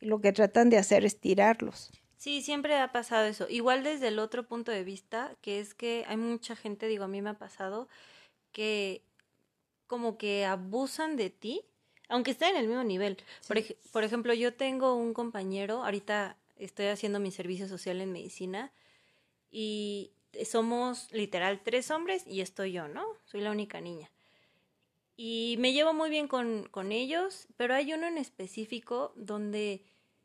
Y 0.00 0.06
lo 0.06 0.20
que 0.20 0.32
tratan 0.32 0.70
de 0.70 0.78
hacer 0.78 1.04
es 1.04 1.20
tirarlos. 1.20 1.90
Sí, 2.16 2.42
siempre 2.42 2.76
ha 2.76 2.92
pasado 2.92 3.26
eso. 3.26 3.46
Igual 3.48 3.82
desde 3.82 4.08
el 4.08 4.18
otro 4.18 4.46
punto 4.46 4.70
de 4.70 4.84
vista, 4.84 5.34
que 5.40 5.58
es 5.58 5.74
que 5.74 6.04
hay 6.06 6.16
mucha 6.16 6.54
gente, 6.54 6.86
digo, 6.86 7.04
a 7.04 7.08
mí 7.08 7.22
me 7.22 7.30
ha 7.30 7.38
pasado, 7.38 7.88
que 8.52 9.02
como 9.86 10.18
que 10.18 10.44
abusan 10.44 11.16
de 11.16 11.30
ti, 11.30 11.62
aunque 12.08 12.32
estén 12.32 12.50
en 12.50 12.56
el 12.56 12.68
mismo 12.68 12.84
nivel. 12.84 13.16
Por, 13.48 13.58
ej 13.58 13.76
por 13.92 14.04
ejemplo, 14.04 14.34
yo 14.34 14.54
tengo 14.54 14.94
un 14.94 15.14
compañero, 15.14 15.82
ahorita 15.82 16.36
estoy 16.56 16.86
haciendo 16.86 17.20
mi 17.20 17.30
servicio 17.30 17.68
social 17.68 18.00
en 18.00 18.12
medicina, 18.12 18.72
y 19.50 20.12
somos 20.44 21.10
literal 21.12 21.60
tres 21.62 21.90
hombres 21.90 22.26
y 22.26 22.40
estoy 22.40 22.72
yo, 22.72 22.88
¿no? 22.88 23.04
Soy 23.24 23.40
la 23.40 23.50
única 23.50 23.80
niña. 23.80 24.10
Y 25.16 25.56
me 25.58 25.72
llevo 25.72 25.92
muy 25.92 26.08
bien 26.08 26.28
con, 26.28 26.66
con 26.70 26.92
ellos, 26.92 27.46
pero 27.56 27.74
hay 27.74 27.92
uno 27.92 28.06
en 28.06 28.16
específico 28.16 29.12
donde 29.16 29.84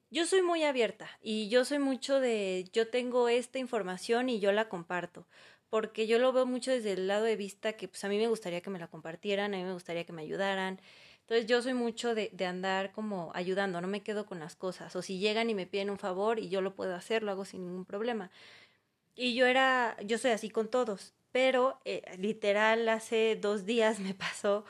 yo 0.09 0.25
soy 0.25 0.41
muy 0.41 0.63
abierta 0.63 1.09
y 1.21 1.50
yo 1.50 1.65
soy 1.65 1.79
mucho 1.79 2.19
de 2.21 2.69
yo 2.71 2.88
tengo 2.89 3.27
esta 3.27 3.59
información 3.59 4.29
y 4.29 4.39
yo 4.39 4.53
la 4.53 4.69
comparto, 4.69 5.27
porque 5.69 6.07
yo 6.07 6.19
lo 6.19 6.31
veo 6.31 6.45
mucho 6.45 6.71
desde 6.71 6.93
el 6.93 7.07
lado 7.07 7.25
de 7.25 7.35
vista 7.35 7.74
que 7.74 7.89
pues 7.89 8.03
a 8.05 8.07
mí 8.09 8.17
me 8.17 8.29
gustaría 8.29 8.62
que 8.62 8.69
me 8.69 8.79
la 8.79 8.88
compartieran, 8.88 9.53
a 9.53 9.57
mí 9.57 9.63
me 9.63 9.74
gustaría 9.74 10.05
que 10.05 10.13
me 10.13 10.21
ayudaran. 10.21 10.79
Entonces 11.21 11.47
yo 11.47 11.62
soy 11.62 11.74
mucho 11.74 12.15
de, 12.15 12.29
de 12.33 12.45
andar 12.45 12.91
como 12.93 13.31
ayudando, 13.33 13.81
no 13.81 13.88
me 13.88 14.03
quedo 14.03 14.25
con 14.25 14.39
las 14.39 14.55
cosas. 14.55 14.95
O 14.95 15.01
si 15.01 15.17
llegan 15.19 15.50
y 15.50 15.55
me 15.55 15.65
piden 15.65 15.89
un 15.89 15.97
favor 15.97 16.39
y 16.39 16.50
yo 16.50 16.62
lo 16.62 16.75
puedo 16.75 16.95
hacer, 16.95 17.24
lo 17.24 17.31
hago 17.31 17.45
sin 17.45 17.65
ningún 17.65 17.83
problema. 17.83 18.31
Y 19.15 19.34
yo 19.34 19.45
era, 19.45 19.98
yo 20.03 20.17
soy 20.17 20.31
así 20.31 20.50
con 20.50 20.69
todos, 20.69 21.13
pero 21.31 21.79
eh, 21.86 22.03
literal 22.17 22.88
hace 22.89 23.36
dos 23.36 23.65
días 23.65 24.00
me 24.01 24.13
pasó 24.13 24.65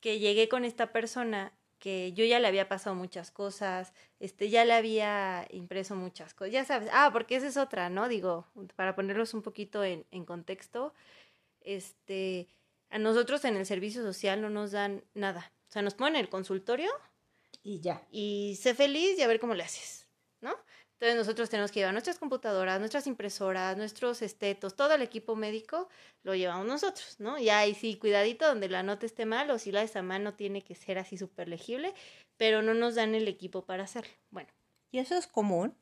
que 0.00 0.18
llegué 0.18 0.48
con 0.48 0.64
esta 0.64 0.92
persona 0.92 1.52
que 1.78 2.12
yo 2.12 2.24
ya 2.24 2.40
le 2.40 2.48
había 2.48 2.68
pasado 2.68 2.96
muchas 2.96 3.30
cosas, 3.30 3.92
este, 4.18 4.50
ya 4.50 4.64
le 4.64 4.74
había 4.74 5.46
impreso 5.50 5.94
muchas 5.94 6.34
cosas, 6.34 6.52
ya 6.52 6.64
sabes, 6.64 6.90
ah, 6.92 7.10
porque 7.12 7.36
esa 7.36 7.46
es 7.46 7.56
otra, 7.56 7.88
¿no? 7.88 8.08
Digo, 8.08 8.46
para 8.74 8.96
ponerlos 8.96 9.32
un 9.32 9.42
poquito 9.42 9.84
en, 9.84 10.04
en 10.10 10.24
contexto, 10.24 10.92
este, 11.60 12.48
a 12.90 12.98
nosotros 12.98 13.44
en 13.44 13.56
el 13.56 13.64
servicio 13.64 14.02
social 14.02 14.40
no 14.40 14.50
nos 14.50 14.72
dan 14.72 15.04
nada, 15.14 15.52
o 15.68 15.72
sea, 15.72 15.82
nos 15.82 15.94
ponen 15.94 16.16
el 16.16 16.28
consultorio 16.28 16.90
y 17.62 17.80
ya. 17.80 18.02
Y 18.10 18.58
sé 18.60 18.74
feliz 18.74 19.18
y 19.18 19.22
a 19.22 19.28
ver 19.28 19.38
cómo 19.38 19.54
le 19.54 19.62
haces, 19.62 20.06
¿no? 20.40 20.56
Entonces 20.98 21.16
nosotros 21.16 21.48
tenemos 21.48 21.70
que 21.70 21.78
llevar 21.78 21.94
nuestras 21.94 22.18
computadoras, 22.18 22.80
nuestras 22.80 23.06
impresoras, 23.06 23.76
nuestros 23.76 24.20
estetos, 24.20 24.74
todo 24.74 24.94
el 24.94 25.02
equipo 25.02 25.36
médico 25.36 25.88
lo 26.24 26.34
llevamos 26.34 26.66
nosotros, 26.66 27.20
¿no? 27.20 27.38
Y 27.38 27.50
ahí 27.50 27.76
sí, 27.76 27.94
cuidadito 27.94 28.48
donde 28.48 28.68
la 28.68 28.82
nota 28.82 29.06
esté 29.06 29.24
mal 29.24 29.48
o 29.52 29.60
si 29.60 29.70
la 29.70 29.82
esa 29.82 30.02
mano 30.02 30.34
tiene 30.34 30.64
que 30.64 30.74
ser 30.74 30.98
así 30.98 31.16
súper 31.16 31.46
legible, 31.46 31.94
pero 32.36 32.62
no 32.62 32.74
nos 32.74 32.96
dan 32.96 33.14
el 33.14 33.28
equipo 33.28 33.62
para 33.62 33.84
hacerlo. 33.84 34.10
Bueno. 34.32 34.48
¿Y 34.90 34.98
eso 34.98 35.14
es 35.14 35.28
común? 35.28 35.72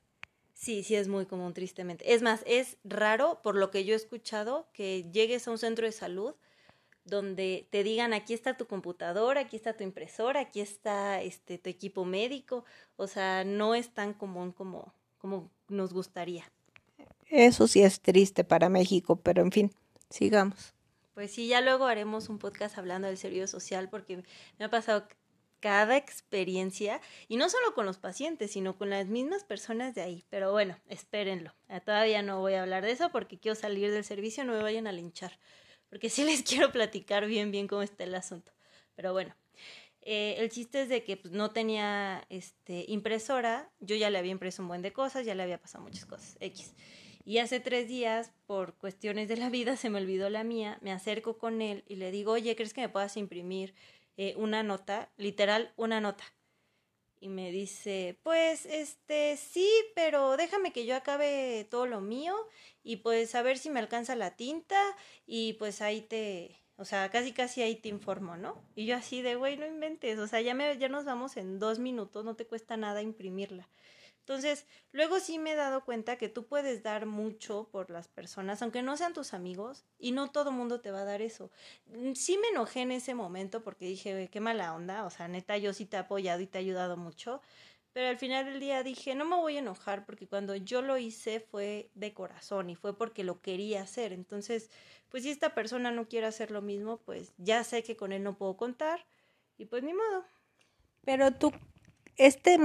Sí, 0.52 0.82
sí 0.82 0.96
es 0.96 1.08
muy 1.08 1.25
común, 1.25 1.54
tristemente. 1.54 2.12
Es 2.12 2.20
más, 2.20 2.42
es 2.46 2.76
raro, 2.85 3.40
por 3.42 3.56
lo 3.56 3.70
que 3.70 3.87
yo 3.87 3.94
he 3.94 3.96
escuchado, 3.96 4.68
que 4.75 5.11
llegues 5.11 5.49
a 5.49 5.50
un 5.50 5.56
centro 5.56 5.87
de 5.87 5.92
salud 5.92 6.35
donde 7.04 7.68
te 7.70 7.82
digan 7.85 8.12
aquí 8.12 8.35
está 8.35 8.58
tu 8.58 8.66
computadora, 8.66 9.40
aquí 9.40 9.56
está 9.56 9.75
tu 9.78 9.85
impresora, 9.85 10.40
aquí 10.40 10.61
está 10.61 11.23
este 11.23 11.56
tu 11.56 11.70
equipo 11.70 12.04
médico, 12.04 12.66
o 12.96 13.06
sea, 13.06 13.44
no 13.44 13.75
es 13.75 13.94
tan 13.94 14.12
común 14.12 14.52
como 14.52 14.92
como 15.26 15.50
nos 15.66 15.92
gustaría. 15.92 16.45
Eso 17.28 17.66
sí 17.66 17.83
es 17.83 18.00
triste 18.00 18.45
para 18.45 18.68
México, 18.68 19.16
pero 19.16 19.42
en 19.42 19.50
fin, 19.50 19.73
sigamos. 20.09 20.73
Pues 21.14 21.33
sí, 21.33 21.49
ya 21.49 21.61
luego 21.61 21.87
haremos 21.87 22.28
un 22.28 22.38
podcast 22.38 22.78
hablando 22.78 23.09
del 23.09 23.18
servicio 23.18 23.49
social 23.49 23.88
porque 23.88 24.23
me 24.59 24.64
ha 24.64 24.71
pasado 24.71 25.09
cada 25.59 25.97
experiencia 25.97 27.00
y 27.26 27.38
no 27.38 27.49
solo 27.50 27.75
con 27.75 27.87
los 27.87 27.99
pacientes, 27.99 28.52
sino 28.52 28.78
con 28.78 28.88
las 28.88 29.09
mismas 29.09 29.42
personas 29.42 29.97
de 29.97 30.02
ahí. 30.02 30.25
Pero 30.30 30.52
bueno, 30.52 30.78
espérenlo. 30.87 31.52
Eh, 31.68 31.80
todavía 31.85 32.23
no 32.23 32.38
voy 32.38 32.54
a 32.54 32.62
hablar 32.62 32.85
de 32.85 32.92
eso 32.92 33.11
porque 33.11 33.40
quiero 33.40 33.56
salir 33.56 33.90
del 33.90 34.04
servicio, 34.04 34.45
no 34.45 34.52
me 34.52 34.62
vayan 34.62 34.87
a 34.87 34.92
linchar, 34.92 35.40
porque 35.88 36.09
sí 36.09 36.23
les 36.23 36.42
quiero 36.49 36.71
platicar 36.71 37.26
bien, 37.26 37.50
bien 37.50 37.66
cómo 37.66 37.83
está 37.83 38.04
el 38.04 38.14
asunto. 38.14 38.52
Pero 38.95 39.12
bueno, 39.12 39.35
eh, 40.09 40.37
el 40.39 40.51
chiste 40.51 40.83
es 40.83 40.89
de 40.89 41.03
que 41.03 41.17
pues, 41.17 41.35
no 41.35 41.51
tenía 41.51 42.25
este, 42.29 42.85
impresora, 42.87 43.69
yo 43.81 43.97
ya 43.97 44.09
le 44.09 44.19
había 44.19 44.31
impreso 44.31 44.63
un 44.63 44.69
buen 44.69 44.81
de 44.81 44.93
cosas, 44.93 45.27
ya 45.27 45.35
le 45.35 45.43
había 45.43 45.61
pasado 45.61 45.83
muchas 45.83 46.07
cosas, 46.07 46.37
X. 46.39 46.75
Y 47.25 47.39
hace 47.39 47.59
tres 47.59 47.89
días, 47.89 48.31
por 48.47 48.77
cuestiones 48.77 49.27
de 49.27 49.37
la 49.37 49.51
vida, 49.51 49.77
se 49.77 49.91
me 49.91 49.99
olvidó 49.99 50.31
la 50.31 50.45
mía, 50.45 50.79
me 50.81 50.93
acerco 50.93 51.39
con 51.39 51.61
él 51.61 51.83
y 51.89 51.97
le 51.97 52.13
digo, 52.13 52.31
oye, 52.31 52.55
¿crees 52.55 52.73
que 52.73 52.83
me 52.83 52.89
puedas 52.89 53.17
imprimir 53.17 53.75
eh, 54.17 54.35
una 54.37 54.63
nota? 54.63 55.11
Literal, 55.17 55.73
una 55.75 56.01
nota. 56.01 56.23
Y 57.19 57.29
me 57.29 57.51
dice, 57.51 58.17
pues, 58.23 58.65
este, 58.65 59.37
sí, 59.37 59.69
pero 59.97 60.37
déjame 60.37 60.73
que 60.73 60.87
yo 60.87 60.95
acabe 60.95 61.67
todo 61.69 61.87
lo 61.87 62.01
mío 62.01 62.37
y 62.85 62.99
pues 62.99 63.35
a 63.35 63.43
ver 63.43 63.59
si 63.59 63.71
me 63.71 63.81
alcanza 63.81 64.15
la 64.15 64.37
tinta 64.37 64.81
y 65.27 65.55
pues 65.55 65.83
ahí 65.83 66.03
te, 66.03 66.61
o 66.76 66.85
sea, 66.85 67.11
casi 67.11 67.33
casi 67.33 67.62
ahí 67.62 67.76
te 67.76 67.88
informo, 67.88 68.37
¿no? 68.37 68.62
Y 68.75 68.87
yo 68.87 68.97
así 68.97 69.23
de, 69.23 69.35
güey, 69.37 69.56
no 69.56 69.66
inventes. 69.66 70.18
O 70.18 70.26
sea, 70.26 70.40
ya, 70.40 70.54
me, 70.54 70.76
ya 70.78 70.88
nos 70.88 71.04
vamos 71.04 71.37
en 71.37 71.59
dos 71.59 71.78
minutos, 71.78 72.25
no 72.25 72.37
te 72.37 72.47
cuesta 72.47 72.76
nada 72.76 73.02
imprimirla. 73.02 73.68
Entonces, 74.26 74.66
luego 74.90 75.21
sí 75.21 75.38
me 75.38 75.52
he 75.52 75.54
dado 75.54 75.85
cuenta 75.85 76.16
que 76.16 76.28
tú 76.28 76.47
puedes 76.47 76.83
dar 76.83 77.06
mucho 77.06 77.68
por 77.71 77.90
las 77.90 78.09
personas, 78.09 78.61
aunque 78.61 78.83
no 78.83 78.97
sean 78.97 79.12
tus 79.14 79.33
amigos, 79.33 79.85
y 80.00 80.11
no 80.11 80.33
todo 80.33 80.50
mundo 80.50 80.80
te 80.80 80.90
va 80.90 81.02
a 81.02 81.04
dar 81.04 81.23
eso. 81.23 81.52
Mm, 81.87 82.14
sí 82.14 82.37
me 82.37 82.49
enojé 82.49 82.80
en 82.80 82.90
ese 82.90 83.14
momento 83.14 83.62
porque 83.62 83.87
dije, 83.87 84.28
qué 84.33 84.40
mala 84.40 84.75
onda, 84.75 85.04
o 85.04 85.11
sea, 85.11 85.28
neta, 85.28 85.56
yo 85.59 85.73
sí 85.73 85.87
te 85.87 85.97
he 85.97 86.00
apoyado 86.00 86.40
y 86.40 86.49
te 86.49 86.59
he 86.59 86.61
ayudado 86.61 86.97
mucho, 86.97 87.40
pero 87.97 88.09
al 88.09 88.19
final 88.19 88.45
del 88.45 88.61
día 88.61 88.83
dije, 88.83 89.15
no 89.15 89.25
me 89.25 89.37
voy 89.37 89.57
a 89.57 89.61
enojar 89.61 90.05
porque 90.05 90.29
cuando 90.29 90.55
yo 90.55 90.83
lo 90.83 90.99
hice 90.99 91.41
fue 91.41 91.88
de 91.95 92.12
corazón 92.12 92.69
y 92.69 92.75
fue 92.75 92.95
porque 92.95 93.25
lo 93.25 93.41
quería 93.41 93.81
hacer. 93.81 94.12
Entonces, 94.12 94.69
pues 95.09 95.23
si 95.23 95.31
esta 95.31 95.55
persona 95.55 95.91
no 95.91 96.07
quiere 96.07 96.26
hacer 96.26 96.50
lo 96.50 96.61
mismo, 96.61 96.99
pues 96.99 97.33
ya 97.38 97.65
sé 97.65 97.83
que 97.83 97.97
con 97.97 98.12
él 98.12 98.23
no 98.23 98.37
puedo 98.37 98.59
contar 98.59 99.07
y 99.57 99.65
pues 99.65 99.83
ni 99.83 99.95
modo. 99.95 100.26
Pero 101.07 101.33
tú, 101.33 101.53
este 102.17 102.59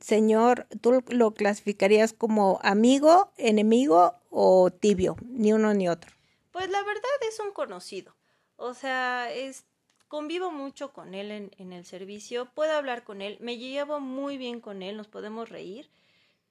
señor, 0.00 0.66
¿tú 0.80 1.04
lo 1.10 1.32
clasificarías 1.32 2.12
como 2.12 2.58
amigo, 2.64 3.30
enemigo 3.36 4.16
o 4.30 4.72
tibio? 4.72 5.14
Ni 5.28 5.52
uno 5.52 5.74
ni 5.74 5.88
otro. 5.88 6.10
Pues 6.50 6.68
la 6.70 6.82
verdad 6.82 7.04
es 7.28 7.38
un 7.38 7.52
conocido. 7.52 8.16
O 8.56 8.74
sea, 8.74 9.32
es 9.32 9.64
convivo 10.12 10.50
mucho 10.50 10.92
con 10.92 11.14
él 11.14 11.50
en, 11.56 11.72
el 11.72 11.86
servicio, 11.86 12.44
puedo 12.44 12.72
hablar 12.72 13.02
con 13.02 13.22
él, 13.22 13.38
me 13.40 13.56
llevo 13.56 13.98
muy 13.98 14.36
bien 14.36 14.60
con 14.60 14.82
él, 14.82 14.98
nos 14.98 15.08
podemos 15.08 15.48
reír, 15.48 15.88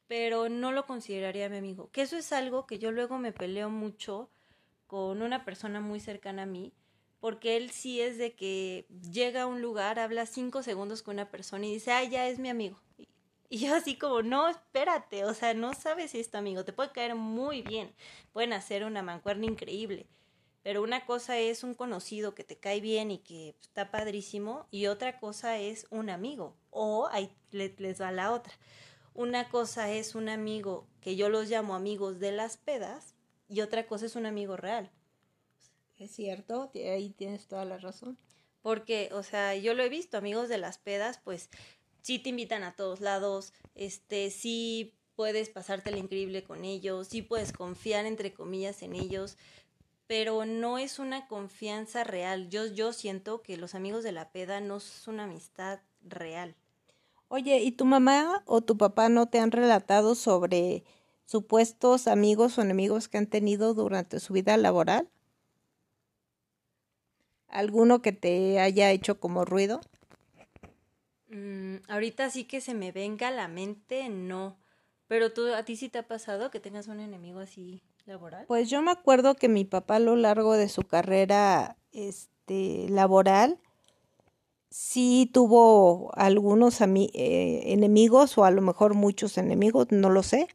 pero 0.08 0.50
no 0.50 0.72
lo 0.72 0.88
consideraría 0.88 1.48
mi 1.48 1.58
amigo. 1.58 1.92
Que 1.92 2.02
eso 2.02 2.18
es 2.18 2.34
algo 2.34 2.66
que 2.66 2.80
yo 2.80 2.92
luego 2.92 3.20
me 3.20 3.32
peleo 3.32 3.70
mucho 3.70 4.32
con 4.88 5.22
una 5.22 5.46
persona 5.46 5.80
muy 5.80 6.00
cercana 6.00 6.42
a 6.42 6.48
mí, 6.48 6.74
porque 7.20 7.56
él 7.56 7.70
sí 7.70 8.02
es 8.02 8.18
de 8.18 8.34
que 8.34 8.88
llega 9.12 9.44
a 9.44 9.46
un 9.46 9.62
lugar, 9.62 10.00
habla 10.00 10.26
cinco 10.26 10.64
segundos 10.64 11.04
con 11.04 11.18
una 11.18 11.30
persona 11.30 11.68
y 11.68 11.74
dice, 11.74 11.92
ah, 11.92 12.04
ya 12.04 12.28
es 12.28 12.40
mi 12.40 12.50
amigo. 12.50 12.82
Y 13.48 13.60
yo 13.60 13.76
así 13.76 13.96
como, 13.96 14.24
no, 14.24 14.50
espérate, 14.50 15.24
o 15.24 15.36
sea, 15.36 15.54
no 15.54 15.76
sabes 15.76 16.10
si 16.10 16.20
es 16.20 16.32
tu 16.32 16.38
amigo, 16.40 16.66
te 16.66 16.74
puede 16.74 16.94
caer 16.94 17.14
muy 17.14 17.62
bien, 17.62 17.94
pueden 18.34 18.54
hacer 18.54 18.86
una 18.86 19.04
mancuerna 19.04 19.46
increíble 19.46 20.08
pero 20.64 20.84
una 20.84 21.06
cosa 21.06 21.38
es 21.40 21.64
un 21.64 21.74
conocido 21.74 22.36
que 22.36 22.44
te 22.44 22.58
cae 22.58 22.82
bien 22.82 23.12
y 23.12 23.20
que 23.20 23.56
está 23.62 23.92
padrísimo 23.92 24.68
y 24.72 24.88
otra 24.88 25.20
cosa 25.20 25.58
es 25.58 25.88
un 25.90 26.10
amigo 26.10 26.56
o 26.70 27.08
ahí 27.12 27.36
les 27.52 28.02
va 28.02 28.12
la 28.12 28.32
otra. 28.32 28.54
Una 29.14 29.50
cosa 29.50 29.92
es 29.92 30.16
un 30.16 30.30
amigo 30.30 30.88
que 31.02 31.16
yo 31.16 31.30
los 31.30 31.50
llamo 31.50 31.76
amigos 31.76 32.20
de 32.20 32.32
las 32.32 32.58
pedas 32.58 33.16
y 33.50 33.62
otra 33.62 33.86
cosa 33.88 34.06
es 34.06 34.16
un 34.16 34.26
amigo 34.26 34.56
real. 34.56 34.90
Es 35.98 36.12
cierto, 36.12 36.72
ahí 36.74 37.10
tienes 37.10 37.48
toda 37.48 37.66
la 37.66 37.78
razón. 37.78 38.18
Porque, 38.62 39.10
o 39.12 39.24
sea, 39.24 39.56
yo 39.56 39.74
lo 39.74 39.84
he 39.84 39.90
visto, 39.90 40.18
amigos 40.18 40.48
de 40.48 40.58
las 40.58 40.78
pedas, 40.78 41.20
pues 41.24 41.50
sí 42.02 42.20
te 42.20 42.30
invitan 42.30 42.64
a 42.64 42.76
todos 42.76 43.02
lados, 43.02 43.54
este, 43.76 44.30
sí 44.30 44.94
puedes 45.16 45.50
pasarte 45.50 45.92
lo 45.92 45.98
increíble 45.98 46.44
con 46.44 46.64
ellos, 46.64 47.08
sí 47.08 47.22
puedes 47.22 47.52
confiar 47.52 48.06
entre 48.06 48.34
comillas 48.34 48.82
en 48.82 48.96
ellos, 48.96 49.38
pero 50.12 50.46
no 50.46 50.78
es 50.78 51.00
una 51.00 51.26
confianza 51.26 52.04
real. 52.04 52.50
Yo, 52.50 52.66
yo 52.66 52.92
siento 52.92 53.42
que 53.42 53.56
los 53.56 53.76
amigos 53.76 54.04
de 54.04 54.12
la 54.12 54.30
peda 54.30 54.60
no 54.60 54.76
es 54.76 55.08
una 55.08 55.24
amistad 55.24 55.80
real. 56.02 56.54
Oye, 57.30 57.62
¿y 57.62 57.72
tu 57.72 57.86
mamá 57.86 58.44
o 58.46 58.60
tu 58.60 58.78
papá 58.78 59.08
no 59.08 59.30
te 59.30 59.40
han 59.40 59.52
relatado 59.52 60.16
sobre 60.16 60.84
supuestos 61.24 62.08
amigos 62.08 62.58
o 62.58 62.62
enemigos 62.62 63.08
que 63.08 63.20
han 63.20 63.28
tenido 63.28 63.74
durante 63.74 64.20
su 64.20 64.34
vida 64.34 64.58
laboral? 64.58 65.08
¿Alguno 67.48 68.02
que 68.02 68.12
te 68.12 68.60
haya 68.60 68.92
hecho 68.92 69.18
como 69.18 69.46
ruido? 69.46 69.80
Mm, 71.30 71.78
ahorita 71.88 72.30
sí 72.32 72.44
que 72.44 72.60
se 72.60 72.74
me 72.74 72.92
venga 72.92 73.30
a 73.30 73.32
la 73.32 73.48
mente, 73.48 74.10
no. 74.10 74.58
Pero 75.08 75.32
tú, 75.32 75.54
¿a 75.54 75.64
ti 75.64 75.78
sí 75.78 75.88
te 75.88 76.00
ha 76.00 76.08
pasado 76.10 76.52
que 76.52 76.60
tengas 76.60 76.90
un 76.90 77.00
enemigo 77.00 77.40
así 77.40 77.82
laboral? 78.06 78.46
Pues 78.48 78.70
yo 78.70 78.82
me 78.82 78.92
acuerdo 78.92 79.36
que 79.36 79.50
mi 79.50 79.66
papá 79.66 79.96
a 79.96 80.00
lo 80.00 80.16
largo 80.16 80.54
de 80.54 80.70
su 80.70 80.84
carrera 80.84 81.78
este, 81.92 82.88
laboral 82.90 83.60
sí 84.70 85.30
tuvo 85.32 86.12
algunos 86.16 86.82
eh, 86.82 87.62
enemigos 87.66 88.38
o 88.38 88.46
a 88.46 88.52
lo 88.52 88.62
mejor 88.62 88.96
muchos 88.96 89.38
enemigos, 89.38 89.88
no 89.92 90.10
lo 90.10 90.24
sé. 90.24 90.48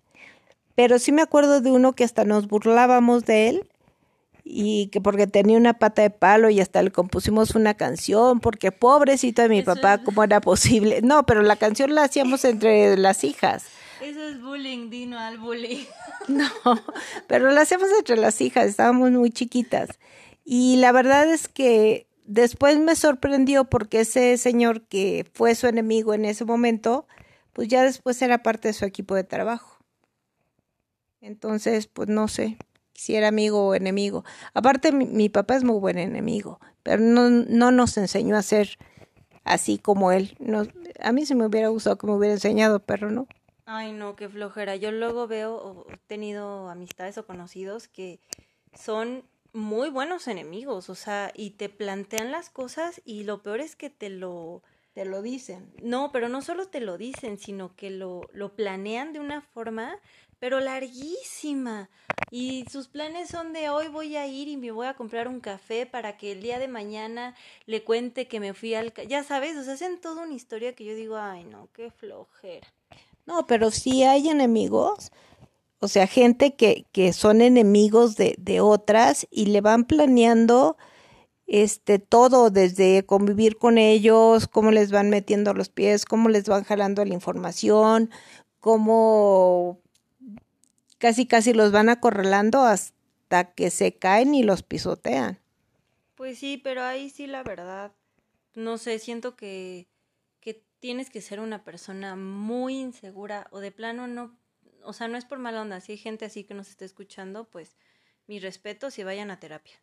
Pero 0.75 0.99
sí 0.99 1.13
me 1.13 1.23
acuerdo 1.23 1.61
de 1.61 1.71
uno 1.71 1.93
que 1.93 2.05
hasta 2.05 2.25
nos 2.25 2.49
burlábamos 2.49 3.25
de 3.25 3.49
él 3.49 3.69
y 4.43 4.89
que 4.89 5.01
porque 5.01 5.27
tenía 5.27 5.57
una 5.57 5.75
pata 5.75 6.03
de 6.03 6.11
palo 6.11 6.51
y 6.51 6.61
hasta 6.61 6.83
le 6.83 6.93
compusimos 6.93 7.55
una 7.55 7.75
canción, 7.75 8.41
porque 8.41 8.73
pobrecito 8.73 9.43
de 9.43 9.49
mi 9.49 9.63
papá, 9.63 9.99
¿cómo 9.99 10.23
era 10.23 10.41
posible? 10.41 11.03
No, 11.03 11.27
pero 11.27 11.43
la 11.43 11.57
canción 11.57 11.95
la 11.95 12.05
hacíamos 12.05 12.45
entre 12.45 12.97
las 12.97 13.25
hijas. 13.25 13.65
Eso 14.01 14.23
es 14.23 14.41
bullying, 14.41 14.91
Dino, 14.91 15.19
al 15.19 15.39
bullying. 15.39 15.85
No, 16.29 16.49
pero 17.29 17.53
la 17.53 17.61
hacíamos 17.61 17.89
entre 17.97 18.17
las 18.17 18.41
hijas, 18.41 18.67
estábamos 18.67 19.13
muy 19.13 19.31
chiquitas. 19.31 20.01
Y 20.45 20.77
la 20.77 20.91
verdad 20.91 21.33
es 21.33 21.47
que 21.47 22.09
después 22.25 22.79
me 22.79 22.97
sorprendió 22.97 23.65
porque 23.65 24.01
ese 24.01 24.37
señor 24.37 24.83
que 24.83 25.25
fue 25.35 25.55
su 25.55 25.69
enemigo 25.69 26.15
en 26.15 26.25
ese 26.25 26.45
momento, 26.45 27.07
pues 27.53 27.69
ya 27.69 27.85
después 27.85 28.21
era 28.23 28.43
parte 28.43 28.69
de 28.69 28.75
su 28.75 28.85
equipo 28.85 29.15
de 29.15 29.25
trabajo. 29.25 29.79
Entonces, 31.21 31.87
pues 31.87 32.09
no 32.09 32.29
sé 32.29 32.57
si 32.95 33.15
era 33.15 33.29
amigo 33.29 33.69
o 33.69 33.75
enemigo. 33.75 34.25
Aparte, 34.55 34.93
mi, 34.93 35.29
papá 35.29 35.57
es 35.57 35.65
muy 35.65 35.79
buen 35.79 35.99
enemigo, 35.99 36.61
pero 36.83 37.03
no, 37.03 37.31
no 37.31 37.71
nos 37.71 37.97
enseñó 37.97 38.37
a 38.37 38.43
ser 38.43 38.79
así 39.45 39.79
como 39.79 40.13
él. 40.13 40.37
a 41.01 41.13
mí 41.13 41.27
se 41.27 41.35
me 41.35 41.47
hubiera 41.47 41.69
gustado 41.69 41.99
que 41.99 42.07
me 42.07 42.15
hubiera 42.15 42.35
enseñado, 42.35 42.81
pero 42.81 43.11
no. 43.11 43.27
Ay, 43.67 43.93
no, 43.93 44.15
qué 44.15 44.29
flojera. 44.29 44.77
Yo 44.77 44.93
luego 44.93 45.27
veo, 45.27 45.87
he 45.91 45.97
tenido 46.07 46.69
amistades 46.69 47.19
o 47.19 47.27
conocidos 47.27 47.89
que 47.89 48.21
son 48.75 49.25
muy 49.53 49.89
buenos 49.91 50.29
enemigos, 50.29 50.89
o 50.89 50.95
sea, 50.95 51.33
y 51.35 51.51
te 51.51 51.69
plantean 51.69 52.31
las 52.31 52.49
cosas 52.49 53.03
y 53.05 53.25
lo 53.25 53.43
peor 53.43 53.61
es 53.61 53.77
que 53.77 53.91
te 53.91 54.09
lo... 54.09 54.63
Te 54.95 55.05
lo 55.05 55.21
dicen. 55.21 55.75
No, 55.83 56.11
pero 56.11 56.31
no 56.31 56.41
solo 56.41 56.69
te 56.69 56.81
lo 56.81 56.97
dicen, 56.97 57.37
sino 57.37 57.77
que 57.77 57.91
lo, 57.91 58.23
lo 58.33 58.55
planean 58.57 59.13
de 59.13 59.21
una 59.21 59.43
forma, 59.43 59.99
pero 60.39 60.59
larguísima. 60.61 61.91
Y 62.31 62.65
sus 62.71 62.89
planes 62.89 63.29
son 63.29 63.53
de 63.53 63.69
hoy 63.69 63.89
voy 63.89 64.17
a 64.17 64.27
ir 64.27 64.49
y 64.49 64.57
me 64.57 64.71
voy 64.71 64.87
a 64.87 64.95
comprar 64.95 65.29
un 65.29 65.41
café 65.41 65.85
para 65.85 66.17
que 66.17 66.33
el 66.33 66.41
día 66.41 66.59
de 66.59 66.69
mañana 66.69 67.35
le 67.67 67.85
cuente 67.85 68.27
que 68.27 68.41
me 68.41 68.55
fui 68.55 68.73
al... 68.75 68.95
Ya 69.07 69.23
sabes, 69.23 69.57
o 69.59 69.65
sea, 69.65 69.75
hacen 69.75 70.01
toda 70.01 70.23
una 70.23 70.33
historia 70.33 70.75
que 70.75 70.87
yo 70.87 70.95
digo, 70.95 71.19
ay 71.19 71.45
no, 71.45 71.69
qué 71.75 71.91
flojera. 71.91 72.67
No, 73.27 73.47
pero 73.47 73.71
sí 73.71 74.05
hay 74.05 74.29
enemigos 74.29 75.11
o 75.79 75.89
sea, 75.89 76.07
gente 76.07 76.55
que, 76.55 76.87
que 76.93 77.13
son 77.13 77.41
enemigos 77.43 78.17
de, 78.17 78.35
de 78.39 78.61
otras 78.61 79.27
y 79.31 79.47
le 79.47 79.61
van 79.61 79.85
planeando 79.85 80.77
este 81.47 81.99
todo 81.99 82.51
desde 82.51 83.05
convivir 83.05 83.57
con 83.59 83.79
ellos, 83.79 84.49
cómo 84.49 84.71
les 84.71 84.91
van 84.91 85.11
metiendo 85.11 85.53
los 85.55 85.69
pies, 85.69 86.05
cómo 86.05 86.29
les 86.29 86.49
van 86.49 86.65
jalando 86.65 87.05
la 87.05 87.15
información, 87.15 88.11
cómo 88.59 89.81
casi 90.99 91.27
casi 91.27 91.53
los 91.53 91.73
van 91.73 91.89
acorralando 91.89 92.63
hasta 92.63 93.53
que 93.53 93.71
se 93.71 93.93
caen 93.93 94.35
y 94.35 94.43
los 94.43 94.63
pisotean. 94.63 95.39
Pues 96.17 96.39
sí, 96.39 96.57
pero 96.57 96.83
ahí 96.83 97.11
sí 97.11 97.27
la 97.27 97.43
verdad, 97.43 97.93
no 98.55 98.79
sé, 98.79 98.99
siento 98.99 99.37
que, 99.37 99.87
que 100.47 100.65
tienes 100.79 101.11
que 101.11 101.21
ser 101.21 101.41
una 101.41 101.65
persona 101.65 102.15
muy 102.15 102.79
insegura 102.79 103.49
o 103.51 103.59
de 103.59 103.73
plano 103.73 104.07
no 104.07 104.39
o 104.85 104.93
sea, 104.93 105.09
no 105.09 105.19
es 105.19 105.25
por 105.25 105.41
mala 105.41 105.63
onda, 105.63 105.81
si 105.81 105.93
hay 105.93 105.99
gente 105.99 106.25
así 106.25 106.45
que 106.45 106.55
nos 106.55 106.69
está 106.69 106.85
escuchando, 106.85 107.49
pues 107.51 107.77
mi 108.29 108.39
respeto 108.39 108.93
si 108.93 109.03
vayan 109.03 109.33
a 109.33 109.41
terapia. 109.41 109.75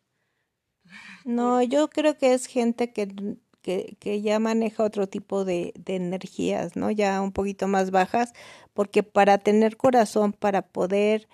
No, 1.26 1.62
yo 1.62 1.90
creo 1.90 2.16
que 2.16 2.32
es 2.32 2.46
gente 2.46 2.90
que, 2.94 3.36
que, 3.60 3.98
que 4.00 4.22
ya 4.22 4.38
maneja 4.38 4.82
otro 4.82 5.06
tipo 5.06 5.44
de, 5.44 5.74
de, 5.76 5.96
energías, 5.96 6.74
¿no? 6.74 6.90
Ya 6.90 7.20
un 7.20 7.32
poquito 7.32 7.68
más 7.68 7.90
bajas, 7.90 8.32
porque 8.72 9.02
para 9.02 9.36
tener 9.36 9.76
corazón, 9.76 10.32
para 10.32 10.62
poder 10.62 11.28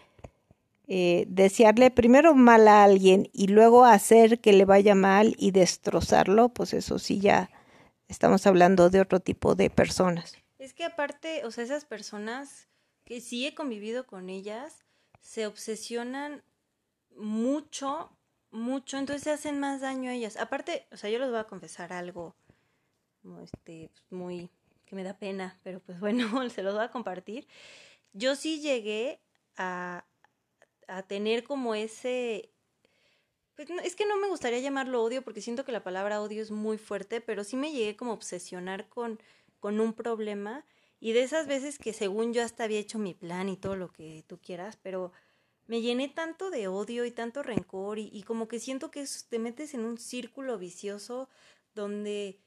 eh, 0.89 1.27
desearle 1.29 1.93
primero 1.93 2.35
mal 2.35 2.67
a 2.67 2.83
alguien 2.83 3.29
y 3.33 3.47
luego 3.47 3.85
hacer 3.85 4.41
que 4.41 4.53
le 4.53 4.65
vaya 4.65 4.97
mal 4.97 5.37
y 5.39 5.53
destrozarlo, 5.53 6.49
pues 6.49 6.75
eso 6.75 6.99
sí 6.99 7.21
ya 7.21 7.51
estamos 8.11 8.47
hablando 8.47 8.91
de 8.91 9.01
otro 9.01 9.21
tipo 9.21 9.55
de 9.55 9.71
personas. 9.71 10.37
Es 10.59 10.75
que 10.75 10.85
aparte, 10.85 11.45
o 11.47 11.51
sea, 11.51 11.65
esas 11.65 11.85
personas 11.85 12.69
que 13.05 13.21
sí 13.21 13.47
he 13.47 13.55
convivido 13.55 14.07
con 14.07 14.29
ellas, 14.29 14.85
se 15.21 15.47
obsesionan 15.47 16.43
mucho, 17.17 18.11
mucho, 18.51 18.99
entonces 18.99 19.23
se 19.23 19.31
hacen 19.31 19.61
más 19.61 19.81
daño 19.81 20.11
a 20.11 20.15
ellas. 20.15 20.37
Aparte, 20.37 20.87
o 20.93 20.97
sea, 20.97 21.09
yo 21.09 21.19
les 21.19 21.31
voy 21.31 21.39
a 21.39 21.45
confesar 21.45 21.93
algo 21.93 22.35
este, 23.43 23.91
muy 24.11 24.51
que 24.87 24.97
me 24.97 25.05
da 25.05 25.17
pena, 25.17 25.59
pero 25.63 25.81
pues 25.81 26.01
bueno, 26.01 26.49
se 26.51 26.63
los 26.63 26.75
voy 26.75 26.85
a 26.85 26.91
compartir. 26.91 27.47
Yo 28.13 28.35
sí 28.35 28.61
llegué 28.61 29.21
a, 29.57 30.05
a 30.89 31.03
tener 31.05 31.45
como 31.45 31.75
ese... 31.75 32.51
Pues 33.67 33.85
es 33.85 33.95
que 33.95 34.07
no 34.07 34.17
me 34.17 34.29
gustaría 34.29 34.59
llamarlo 34.59 35.03
odio 35.03 35.21
porque 35.21 35.43
siento 35.43 35.67
que 35.67 35.73
la 35.73 35.83
palabra 35.83 36.23
odio 36.23 36.41
es 36.41 36.51
muy 36.51 36.79
fuerte, 36.79 37.21
pero 37.21 37.45
sí 37.45 37.57
me 37.57 37.73
llegué 37.73 37.95
como 37.95 38.13
a 38.13 38.15
obsesionar 38.15 38.89
con, 38.89 39.21
con 39.59 39.81
un 39.81 39.93
problema 39.93 40.65
y 40.99 41.13
de 41.13 41.23
esas 41.25 41.47
veces 41.47 41.79
que 41.79 41.93
según 41.93 42.33
yo 42.33 42.43
hasta 42.43 42.65
había 42.65 42.79
hecho 42.79 42.99
mi 42.99 43.13
plan 43.13 43.51
y 43.51 43.59
todo 43.59 43.77
lo 43.77 43.93
que 43.93 44.25
tú 44.27 44.39
quieras, 44.39 44.79
pero 44.83 45.13
me 45.67 45.83
llené 45.83 46.09
tanto 46.09 46.51
de 46.51 46.69
odio 46.69 47.05
y 47.05 47.11
tanto 47.11 47.43
rencor 47.43 47.99
y, 47.99 48.23
como 48.23 48.49
que 48.49 48.61
siento 48.61 48.91
que 48.91 49.05
te 49.29 49.39
metes 49.39 49.75
en 49.75 49.85
un 49.85 49.99
círculo 49.99 50.57
vicioso 50.57 51.29
donde 51.75 52.41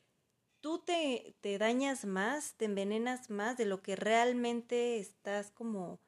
tú 0.61 0.79
te, 0.79 1.35
te 1.41 1.59
dañas 1.59 2.05
más, 2.05 2.55
te 2.55 2.65
envenenas 2.65 3.29
más 3.29 3.55
de 3.55 3.65
lo 3.65 3.83
que 3.83 3.95
realmente 3.95 4.97
estás 4.97 5.51
como 5.51 5.99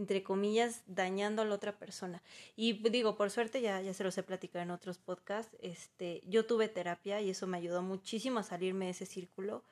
entre 0.00 0.22
comillas, 0.22 0.82
dañando 0.86 1.42
a 1.42 1.44
la 1.44 1.54
otra 1.54 1.78
persona. 1.78 2.22
Y 2.56 2.72
digo, 2.88 3.16
por 3.16 3.30
suerte, 3.30 3.60
ya, 3.60 3.82
ya 3.82 3.92
se 3.92 4.02
los 4.02 4.16
he 4.16 4.22
platicado 4.22 4.62
en 4.62 4.70
otros 4.70 4.96
podcasts, 4.96 5.54
este, 5.60 6.22
yo 6.26 6.46
tuve 6.46 6.68
terapia 6.68 7.20
y 7.20 7.28
eso 7.28 7.46
me 7.46 7.58
ayudó 7.58 7.82
muchísimo 7.82 8.38
a 8.38 8.42
salirme 8.42 8.86
de 8.86 8.92
ese 8.92 9.04
círculo, 9.04 9.62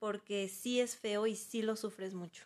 porque 0.00 0.48
sí 0.48 0.80
es 0.80 0.96
feo 0.96 1.28
y 1.28 1.36
sí 1.36 1.62
lo 1.62 1.76
sufres 1.76 2.12
mucho. 2.12 2.44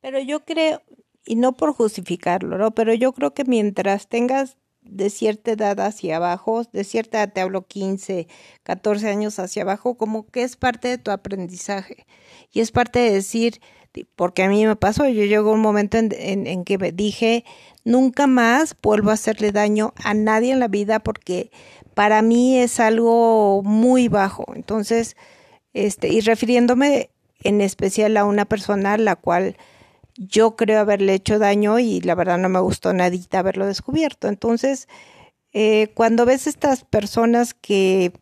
Pero 0.00 0.18
yo 0.20 0.44
creo, 0.44 0.80
y 1.26 1.36
no 1.36 1.52
por 1.52 1.74
justificarlo, 1.74 2.56
¿no? 2.56 2.70
Pero 2.70 2.94
yo 2.94 3.12
creo 3.12 3.34
que 3.34 3.44
mientras 3.44 4.08
tengas 4.08 4.56
de 4.82 5.10
cierta 5.10 5.52
edad 5.52 5.80
hacia 5.80 6.16
abajo, 6.16 6.64
de 6.72 6.84
cierta 6.84 7.18
edad 7.18 7.32
te 7.32 7.40
hablo 7.40 7.66
15, 7.66 8.28
14 8.62 9.08
años 9.08 9.38
hacia 9.38 9.62
abajo, 9.62 9.96
como 9.96 10.26
que 10.26 10.42
es 10.42 10.56
parte 10.56 10.88
de 10.88 10.98
tu 10.98 11.10
aprendizaje. 11.10 12.06
Y 12.52 12.60
es 12.60 12.72
parte 12.72 12.98
de 12.98 13.12
decir, 13.12 13.60
porque 14.16 14.42
a 14.42 14.48
mí 14.48 14.66
me 14.66 14.76
pasó, 14.76 15.08
yo 15.08 15.24
llegó 15.24 15.52
un 15.52 15.60
momento 15.60 15.98
en, 15.98 16.12
en, 16.16 16.46
en 16.46 16.64
que 16.64 16.78
me 16.78 16.92
dije, 16.92 17.44
nunca 17.84 18.26
más 18.26 18.76
vuelvo 18.82 19.10
a 19.10 19.14
hacerle 19.14 19.52
daño 19.52 19.92
a 20.02 20.14
nadie 20.14 20.52
en 20.52 20.60
la 20.60 20.68
vida 20.68 21.00
porque 21.00 21.50
para 21.94 22.22
mí 22.22 22.58
es 22.58 22.80
algo 22.80 23.62
muy 23.62 24.08
bajo. 24.08 24.44
Entonces, 24.54 25.16
este, 25.74 26.08
y 26.08 26.20
refiriéndome 26.20 27.10
en 27.42 27.60
especial 27.60 28.16
a 28.16 28.24
una 28.24 28.44
persona 28.44 28.94
a 28.94 28.98
la 28.98 29.16
cual 29.16 29.56
yo 30.16 30.56
creo 30.56 30.80
haberle 30.80 31.14
hecho 31.14 31.38
daño 31.38 31.78
y 31.78 32.00
la 32.00 32.14
verdad 32.14 32.38
no 32.38 32.48
me 32.48 32.60
gustó 32.60 32.92
nadita 32.92 33.40
haberlo 33.40 33.66
descubierto. 33.66 34.28
Entonces, 34.28 34.88
eh, 35.52 35.88
cuando 35.94 36.26
ves 36.26 36.46
estas 36.46 36.84
personas 36.84 37.54
que 37.54 38.12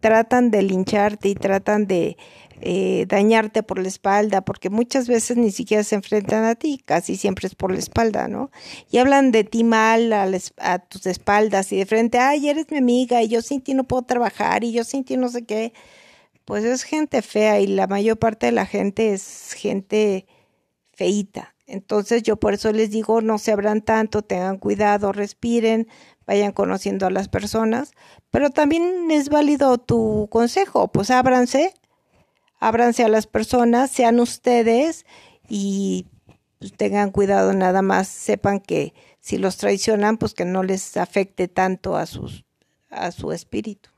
tratan 0.00 0.50
de 0.50 0.62
lincharte 0.62 1.28
y 1.28 1.34
tratan 1.34 1.86
de 1.86 2.16
eh, 2.60 3.06
dañarte 3.08 3.62
por 3.62 3.78
la 3.78 3.88
espalda, 3.88 4.42
porque 4.42 4.70
muchas 4.70 5.08
veces 5.08 5.36
ni 5.36 5.50
siquiera 5.50 5.84
se 5.84 5.94
enfrentan 5.94 6.44
a 6.44 6.54
ti, 6.54 6.82
casi 6.84 7.16
siempre 7.16 7.46
es 7.46 7.54
por 7.54 7.72
la 7.72 7.78
espalda, 7.78 8.28
¿no? 8.28 8.50
Y 8.90 8.98
hablan 8.98 9.32
de 9.32 9.44
ti 9.44 9.64
mal 9.64 10.12
a, 10.12 10.28
a 10.58 10.78
tus 10.80 11.06
espaldas 11.06 11.72
y 11.72 11.78
de 11.78 11.86
frente, 11.86 12.18
ay, 12.18 12.48
eres 12.48 12.66
mi 12.70 12.78
amiga 12.78 13.22
y 13.22 13.28
yo 13.28 13.42
sin 13.42 13.62
ti 13.62 13.74
no 13.74 13.84
puedo 13.84 14.02
trabajar 14.02 14.64
y 14.64 14.72
yo 14.72 14.84
sin 14.84 15.04
ti 15.04 15.16
no 15.16 15.28
sé 15.28 15.44
qué 15.44 15.72
pues 16.44 16.64
es 16.64 16.82
gente 16.82 17.22
fea 17.22 17.60
y 17.60 17.66
la 17.66 17.86
mayor 17.86 18.18
parte 18.18 18.46
de 18.46 18.52
la 18.52 18.66
gente 18.66 19.12
es 19.12 19.54
gente 19.54 20.26
feita. 20.92 21.54
Entonces 21.66 22.22
yo 22.22 22.36
por 22.36 22.54
eso 22.54 22.72
les 22.72 22.90
digo, 22.90 23.20
no 23.20 23.38
se 23.38 23.52
abran 23.52 23.82
tanto, 23.82 24.22
tengan 24.22 24.58
cuidado, 24.58 25.12
respiren, 25.12 25.88
vayan 26.26 26.52
conociendo 26.52 27.06
a 27.06 27.10
las 27.10 27.28
personas, 27.28 27.92
pero 28.30 28.50
también 28.50 29.10
es 29.10 29.28
válido 29.28 29.78
tu 29.78 30.28
consejo, 30.30 30.88
pues 30.88 31.10
ábranse, 31.10 31.74
ábranse 32.58 33.04
a 33.04 33.08
las 33.08 33.26
personas, 33.26 33.90
sean 33.90 34.20
ustedes 34.20 35.06
y 35.48 36.06
tengan 36.76 37.10
cuidado 37.10 37.52
nada 37.52 37.82
más, 37.82 38.08
sepan 38.08 38.60
que 38.60 38.92
si 39.20 39.38
los 39.38 39.56
traicionan, 39.56 40.18
pues 40.18 40.34
que 40.34 40.44
no 40.44 40.62
les 40.62 40.96
afecte 40.96 41.48
tanto 41.48 41.96
a 41.96 42.06
sus 42.06 42.44
a 42.92 43.10
su 43.10 43.32
espíritu. 43.32 43.90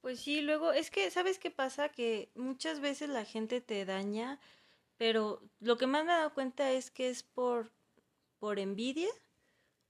Pues 0.00 0.20
sí, 0.20 0.40
luego 0.40 0.72
es 0.72 0.90
que 0.90 1.10
sabes 1.10 1.38
qué 1.38 1.50
pasa 1.50 1.88
que 1.90 2.28
muchas 2.34 2.80
veces 2.80 3.08
la 3.08 3.24
gente 3.24 3.60
te 3.60 3.84
daña, 3.84 4.40
pero 5.02 5.42
lo 5.58 5.76
que 5.78 5.88
más 5.88 6.04
me 6.04 6.12
he 6.12 6.14
dado 6.14 6.32
cuenta 6.32 6.70
es 6.70 6.92
que 6.92 7.10
es 7.10 7.24
por 7.24 7.72
por 8.38 8.60
envidia, 8.60 9.08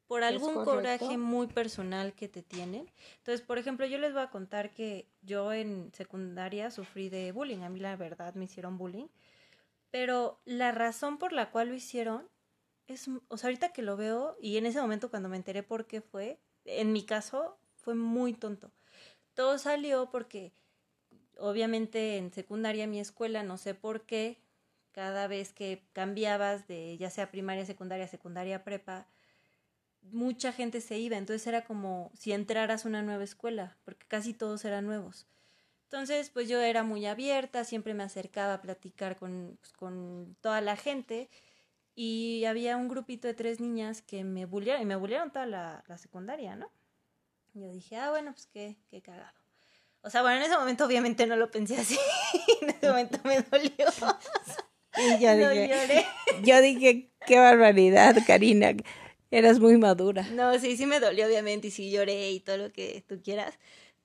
por 0.07 0.25
algún 0.25 0.64
coraje 0.64 1.18
muy 1.18 1.48
personal 1.48 2.14
que 2.14 2.29
te 2.29 2.42
tienen. 2.42 2.90
Entonces, 3.18 3.42
por 3.42 3.59
ejemplo, 3.59 3.85
yo 3.85 3.98
les 3.98 4.14
voy 4.14 4.22
a 4.22 4.31
contar 4.31 4.72
que 4.72 5.07
yo 5.20 5.53
en 5.53 5.90
secundaria 5.92 6.70
sufrí 6.70 7.11
de 7.11 7.31
bullying, 7.33 7.62
a 7.62 7.68
mí 7.68 7.79
la 7.79 7.96
verdad 7.96 8.35
me 8.35 8.44
hicieron 8.44 8.79
bullying 8.79 9.09
pero 9.92 10.40
la 10.46 10.72
razón 10.72 11.18
por 11.18 11.33
la 11.35 11.51
cual 11.51 11.68
lo 11.68 11.75
hicieron 11.75 12.27
es, 12.88 13.09
o 13.29 13.37
sea, 13.37 13.48
ahorita 13.48 13.75
que 13.75 13.83
lo 13.83 13.98
veo 13.98 14.38
y 14.40 14.57
en 14.57 14.64
ese 14.64 14.81
momento 14.81 15.11
cuando 15.11 15.29
me 15.29 15.37
enteré 15.37 15.62
por 15.62 15.87
qué 15.87 16.01
fue, 16.01 16.40
en 16.64 16.92
mi 16.92 17.05
caso 17.05 17.59
fue 17.77 17.94
muy 17.94 18.33
tonto. 18.33 18.72
Todo 19.35 19.59
salió 19.59 20.11
porque 20.11 20.55
obviamente 21.37 22.16
en 22.16 22.33
secundaria 22.33 22.87
mi 22.87 23.01
escuela, 23.01 23.42
no 23.42 23.59
sé 23.59 23.75
por 23.75 24.07
qué, 24.07 24.41
cada 24.92 25.26
vez 25.26 25.52
que 25.52 25.83
cambiabas 25.92 26.66
de 26.68 26.96
ya 26.98 27.11
sea 27.11 27.31
primaria, 27.31 27.66
secundaria, 27.66 28.07
secundaria, 28.09 28.64
prepa, 28.64 29.07
mucha 30.11 30.52
gente 30.52 30.81
se 30.81 30.98
iba, 30.98 31.16
entonces 31.16 31.46
era 31.46 31.64
como 31.64 32.11
si 32.14 32.33
entraras 32.33 32.85
a 32.85 32.88
una 32.88 33.02
nueva 33.02 33.24
escuela, 33.24 33.76
porque 33.85 34.07
casi 34.07 34.35
todos 34.35 34.64
eran 34.64 34.87
nuevos. 34.87 35.26
Entonces, 35.85 36.31
pues 36.31 36.48
yo 36.48 36.61
era 36.61 36.83
muy 36.85 37.07
abierta, 37.07 37.64
siempre 37.64 37.94
me 37.94 38.02
acercaba 38.02 38.55
a 38.55 38.62
platicar 38.62 39.16
con, 39.16 39.59
pues, 39.61 39.72
con 39.72 40.37
toda 40.40 40.61
la 40.61 40.76
gente 40.76 41.28
y 41.94 42.44
había 42.46 42.76
un 42.76 42.88
grupito 42.88 43.28
de 43.28 43.35
tres 43.35 43.61
niñas 43.61 44.02
que 44.02 44.24
me 44.24 44.46
bullearon, 44.46 44.83
y 44.83 44.87
me 44.87 44.96
bullearon 44.96 45.31
toda 45.31 45.46
la, 45.46 45.85
la 45.87 45.98
secundaria, 45.98 46.57
¿no? 46.57 46.70
yo 47.55 47.70
dije, 47.70 47.96
ah, 47.96 48.11
bueno, 48.11 48.33
pues 48.33 48.46
qué, 48.46 48.78
qué 48.90 49.02
cagado. 49.02 49.37
O 50.00 50.11
sea, 50.11 50.22
bueno, 50.22 50.38
en 50.38 50.44
ese 50.44 50.57
momento 50.57 50.85
obviamente 50.85 51.26
no 51.26 51.37
lo 51.37 51.50
pensé 51.50 51.76
así, 51.76 51.98
en 52.62 52.70
ese 52.70 52.88
momento 52.88 53.18
me 53.24 53.42
dolió. 53.42 53.70
Y 54.96 55.22
yo 55.22 55.37
dije, 55.37 56.07
yo 56.42 56.61
dije, 56.61 57.11
qué 57.26 57.38
barbaridad, 57.38 58.16
Karina, 58.26 58.74
eras 59.31 59.59
muy 59.59 59.78
madura. 59.78 60.22
No, 60.33 60.59
sí, 60.59 60.76
sí 60.76 60.87
me 60.87 61.00
dolió 61.00 61.26
obviamente 61.26 61.68
y 61.68 61.70
sí 61.70 61.90
lloré 61.90 62.31
y 62.31 62.40
todo 62.40 62.59
lo 62.59 62.72
que 62.72 63.02
tú 63.07 63.20
quieras, 63.22 63.59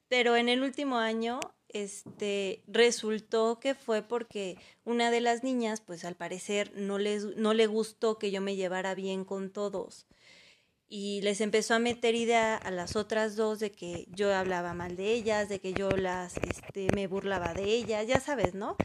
pero 0.07 0.35
en 0.35 0.49
el 0.49 0.63
último 0.63 0.97
año 0.97 1.39
este 1.69 2.63
resultó 2.67 3.59
que 3.59 3.75
fue 3.75 4.01
porque 4.01 4.57
una 4.85 5.11
de 5.11 5.19
las 5.19 5.43
niñas, 5.43 5.81
pues 5.81 6.05
al 6.05 6.15
parecer 6.15 6.71
no 6.75 6.97
les 6.97 7.35
no 7.35 7.53
le 7.53 7.67
gustó 7.67 8.17
que 8.17 8.31
yo 8.31 8.41
me 8.41 8.55
llevara 8.55 8.95
bien 8.95 9.25
con 9.25 9.49
todos 9.49 10.07
y 10.89 11.21
les 11.21 11.41
empezó 11.41 11.73
a 11.73 11.79
meter 11.79 12.15
idea 12.15 12.55
a 12.55 12.71
las 12.71 12.95
otras 12.95 13.35
dos 13.35 13.59
de 13.59 13.71
que 13.71 14.07
yo 14.09 14.33
hablaba 14.33 14.73
mal 14.73 14.95
de 14.95 15.11
ellas, 15.11 15.49
de 15.49 15.59
que 15.59 15.73
yo 15.73 15.89
las 15.91 16.37
este 16.37 16.87
me 16.93 17.07
burlaba 17.07 17.53
de 17.53 17.63
ellas, 17.63 18.07
ya 18.07 18.19
sabes, 18.19 18.53
¿no? 18.53 18.77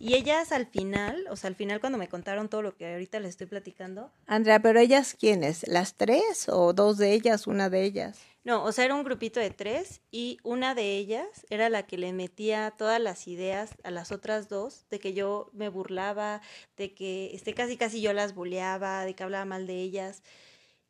Y 0.00 0.14
ellas 0.14 0.50
al 0.52 0.66
final, 0.66 1.26
o 1.30 1.36
sea, 1.36 1.48
al 1.48 1.54
final 1.54 1.80
cuando 1.80 1.98
me 1.98 2.08
contaron 2.08 2.48
todo 2.48 2.62
lo 2.62 2.74
que 2.74 2.92
ahorita 2.92 3.20
les 3.20 3.30
estoy 3.30 3.46
platicando. 3.46 4.10
Andrea, 4.26 4.60
pero 4.60 4.80
ellas 4.80 5.14
quiénes? 5.18 5.66
¿Las 5.68 5.94
tres 5.94 6.48
o 6.48 6.72
dos 6.72 6.96
de 6.98 7.12
ellas, 7.12 7.46
una 7.46 7.68
de 7.68 7.84
ellas? 7.84 8.18
No, 8.44 8.64
o 8.64 8.72
sea, 8.72 8.84
era 8.84 8.96
un 8.96 9.04
grupito 9.04 9.38
de 9.38 9.50
tres 9.50 10.00
y 10.10 10.38
una 10.42 10.74
de 10.74 10.96
ellas 10.96 11.46
era 11.48 11.68
la 11.68 11.86
que 11.86 11.96
le 11.96 12.12
metía 12.12 12.72
todas 12.76 13.00
las 13.00 13.28
ideas 13.28 13.70
a 13.84 13.92
las 13.92 14.10
otras 14.10 14.48
dos 14.48 14.84
de 14.90 14.98
que 14.98 15.12
yo 15.12 15.50
me 15.52 15.68
burlaba, 15.68 16.40
de 16.76 16.92
que 16.92 17.30
este, 17.34 17.54
casi 17.54 17.76
casi 17.76 18.00
yo 18.00 18.12
las 18.12 18.34
buleaba, 18.34 19.04
de 19.04 19.14
que 19.14 19.22
hablaba 19.22 19.44
mal 19.44 19.68
de 19.68 19.80
ellas. 19.80 20.22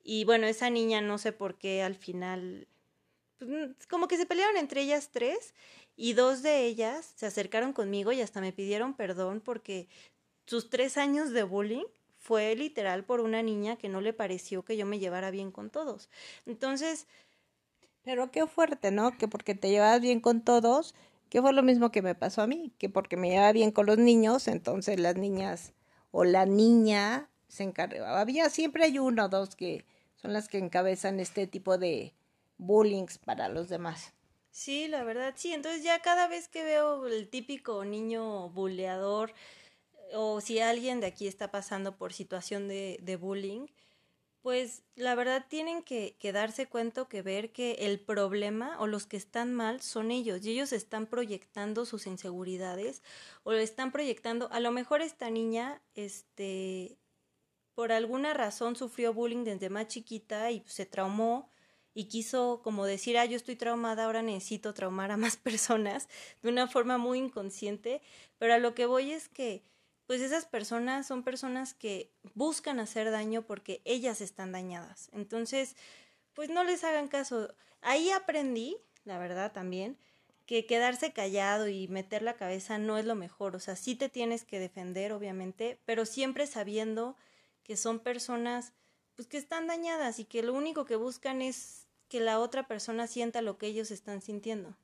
Y 0.02 0.24
bueno, 0.24 0.46
esa 0.46 0.70
niña 0.70 1.00
no 1.00 1.18
sé 1.18 1.32
por 1.32 1.56
qué 1.56 1.82
al 1.82 1.94
final, 1.94 2.66
pues, 3.38 3.86
como 3.88 4.08
que 4.08 4.16
se 4.16 4.26
pelearon 4.26 4.56
entre 4.56 4.82
ellas 4.82 5.10
tres 5.12 5.54
y 5.96 6.14
dos 6.14 6.42
de 6.42 6.64
ellas 6.64 7.12
se 7.16 7.26
acercaron 7.26 7.72
conmigo 7.72 8.12
y 8.12 8.20
hasta 8.20 8.40
me 8.40 8.52
pidieron 8.52 8.94
perdón 8.94 9.40
porque 9.40 9.88
sus 10.46 10.70
tres 10.70 10.96
años 10.96 11.30
de 11.30 11.42
bullying 11.42 11.84
fue 12.18 12.54
literal 12.54 13.04
por 13.04 13.20
una 13.20 13.42
niña 13.42 13.76
que 13.76 13.88
no 13.88 14.00
le 14.00 14.12
pareció 14.12 14.64
que 14.64 14.76
yo 14.76 14.86
me 14.86 14.98
llevara 14.98 15.30
bien 15.30 15.50
con 15.50 15.70
todos. 15.70 16.08
Entonces, 16.46 17.06
pero 18.04 18.30
qué 18.30 18.46
fuerte, 18.46 18.90
¿no? 18.90 19.16
Que 19.16 19.28
porque 19.28 19.54
te 19.54 19.70
llevas 19.70 20.00
bien 20.00 20.20
con 20.20 20.42
todos, 20.42 20.94
que 21.28 21.40
fue 21.40 21.52
lo 21.52 21.62
mismo 21.62 21.90
que 21.90 22.02
me 22.02 22.14
pasó 22.14 22.42
a 22.42 22.46
mí, 22.46 22.72
que 22.78 22.88
porque 22.88 23.16
me 23.16 23.30
llevaba 23.30 23.52
bien 23.52 23.72
con 23.72 23.86
los 23.86 23.98
niños, 23.98 24.48
entonces 24.48 25.00
las 25.00 25.16
niñas 25.16 25.72
o 26.10 26.24
la 26.24 26.46
niña 26.46 27.28
se 27.48 27.64
encargaba. 27.64 28.20
Había 28.20 28.50
siempre 28.50 28.84
hay 28.84 28.98
uno 28.98 29.24
o 29.24 29.28
dos 29.28 29.56
que 29.56 29.84
son 30.22 30.32
las 30.32 30.48
que 30.48 30.58
encabezan 30.58 31.20
este 31.20 31.46
tipo 31.46 31.76
de 31.76 32.14
bullying 32.56 33.06
para 33.26 33.48
los 33.48 33.68
demás. 33.68 34.14
Sí, 34.50 34.88
la 34.88 35.02
verdad, 35.02 35.34
sí. 35.36 35.52
Entonces 35.52 35.82
ya 35.82 36.00
cada 36.00 36.28
vez 36.28 36.48
que 36.48 36.62
veo 36.62 37.06
el 37.06 37.28
típico 37.28 37.84
niño 37.84 38.48
buleador 38.50 39.34
o 40.14 40.40
si 40.40 40.60
alguien 40.60 41.00
de 41.00 41.06
aquí 41.06 41.26
está 41.26 41.50
pasando 41.50 41.96
por 41.96 42.12
situación 42.12 42.68
de, 42.68 42.98
de 43.02 43.16
bullying, 43.16 43.66
pues 44.42 44.82
la 44.96 45.14
verdad 45.14 45.46
tienen 45.48 45.82
que, 45.82 46.16
darse 46.32 46.66
cuenta 46.66 47.06
que 47.08 47.22
ver 47.22 47.52
que 47.52 47.72
el 47.80 48.00
problema 48.00 48.76
o 48.80 48.88
los 48.88 49.06
que 49.06 49.16
están 49.16 49.54
mal 49.54 49.80
son 49.80 50.10
ellos 50.10 50.44
y 50.44 50.50
ellos 50.50 50.72
están 50.72 51.06
proyectando 51.06 51.86
sus 51.86 52.08
inseguridades 52.08 53.02
o 53.44 53.52
están 53.52 53.92
proyectando, 53.92 54.50
a 54.50 54.58
lo 54.58 54.72
mejor 54.72 55.00
esta 55.00 55.30
niña, 55.30 55.80
este, 55.94 56.98
por 57.74 57.92
alguna 57.92 58.34
razón 58.34 58.76
sufrió 58.76 59.12
bullying 59.12 59.44
desde 59.44 59.70
más 59.70 59.88
chiquita 59.88 60.50
y 60.50 60.62
se 60.66 60.86
traumó 60.86 61.50
y 61.94 62.04
quiso 62.04 62.60
como 62.62 62.86
decir, 62.86 63.18
ah, 63.18 63.24
yo 63.24 63.36
estoy 63.36 63.56
traumada, 63.56 64.04
ahora 64.04 64.22
necesito 64.22 64.74
traumar 64.74 65.10
a 65.10 65.16
más 65.16 65.36
personas 65.36 66.08
de 66.42 66.48
una 66.48 66.66
forma 66.68 66.98
muy 66.98 67.18
inconsciente, 67.18 68.02
pero 68.38 68.54
a 68.54 68.58
lo 68.58 68.74
que 68.74 68.86
voy 68.86 69.12
es 69.12 69.28
que 69.28 69.62
pues 70.06 70.20
esas 70.20 70.44
personas 70.44 71.06
son 71.06 71.22
personas 71.22 71.74
que 71.74 72.12
buscan 72.34 72.80
hacer 72.80 73.10
daño 73.10 73.42
porque 73.42 73.80
ellas 73.84 74.20
están 74.20 74.52
dañadas. 74.52 75.08
Entonces, 75.12 75.76
pues 76.34 76.50
no 76.50 76.64
les 76.64 76.84
hagan 76.84 77.08
caso. 77.08 77.54
Ahí 77.80 78.10
aprendí, 78.10 78.76
la 79.04 79.18
verdad 79.18 79.52
también, 79.52 79.96
que 80.44 80.66
quedarse 80.66 81.12
callado 81.12 81.68
y 81.68 81.88
meter 81.88 82.22
la 82.22 82.34
cabeza 82.34 82.78
no 82.78 82.98
es 82.98 83.06
lo 83.06 83.14
mejor. 83.14 83.56
O 83.56 83.60
sea, 83.60 83.76
sí 83.76 83.94
te 83.94 84.08
tienes 84.08 84.44
que 84.44 84.58
defender, 84.58 85.12
obviamente, 85.12 85.78
pero 85.86 86.04
siempre 86.04 86.46
sabiendo 86.46 87.16
que 87.64 87.76
son 87.76 88.00
personas 88.00 88.72
pues 89.14 89.28
que 89.28 89.36
están 89.36 89.66
dañadas 89.66 90.18
y 90.18 90.24
que 90.24 90.42
lo 90.42 90.54
único 90.54 90.84
que 90.84 90.96
buscan 90.96 91.42
es 91.42 91.86
que 92.08 92.20
la 92.20 92.38
otra 92.38 92.66
persona 92.66 93.06
sienta 93.06 93.42
lo 93.42 93.58
que 93.58 93.66
ellos 93.66 93.90
están 93.90 94.20
sintiendo. 94.20 94.76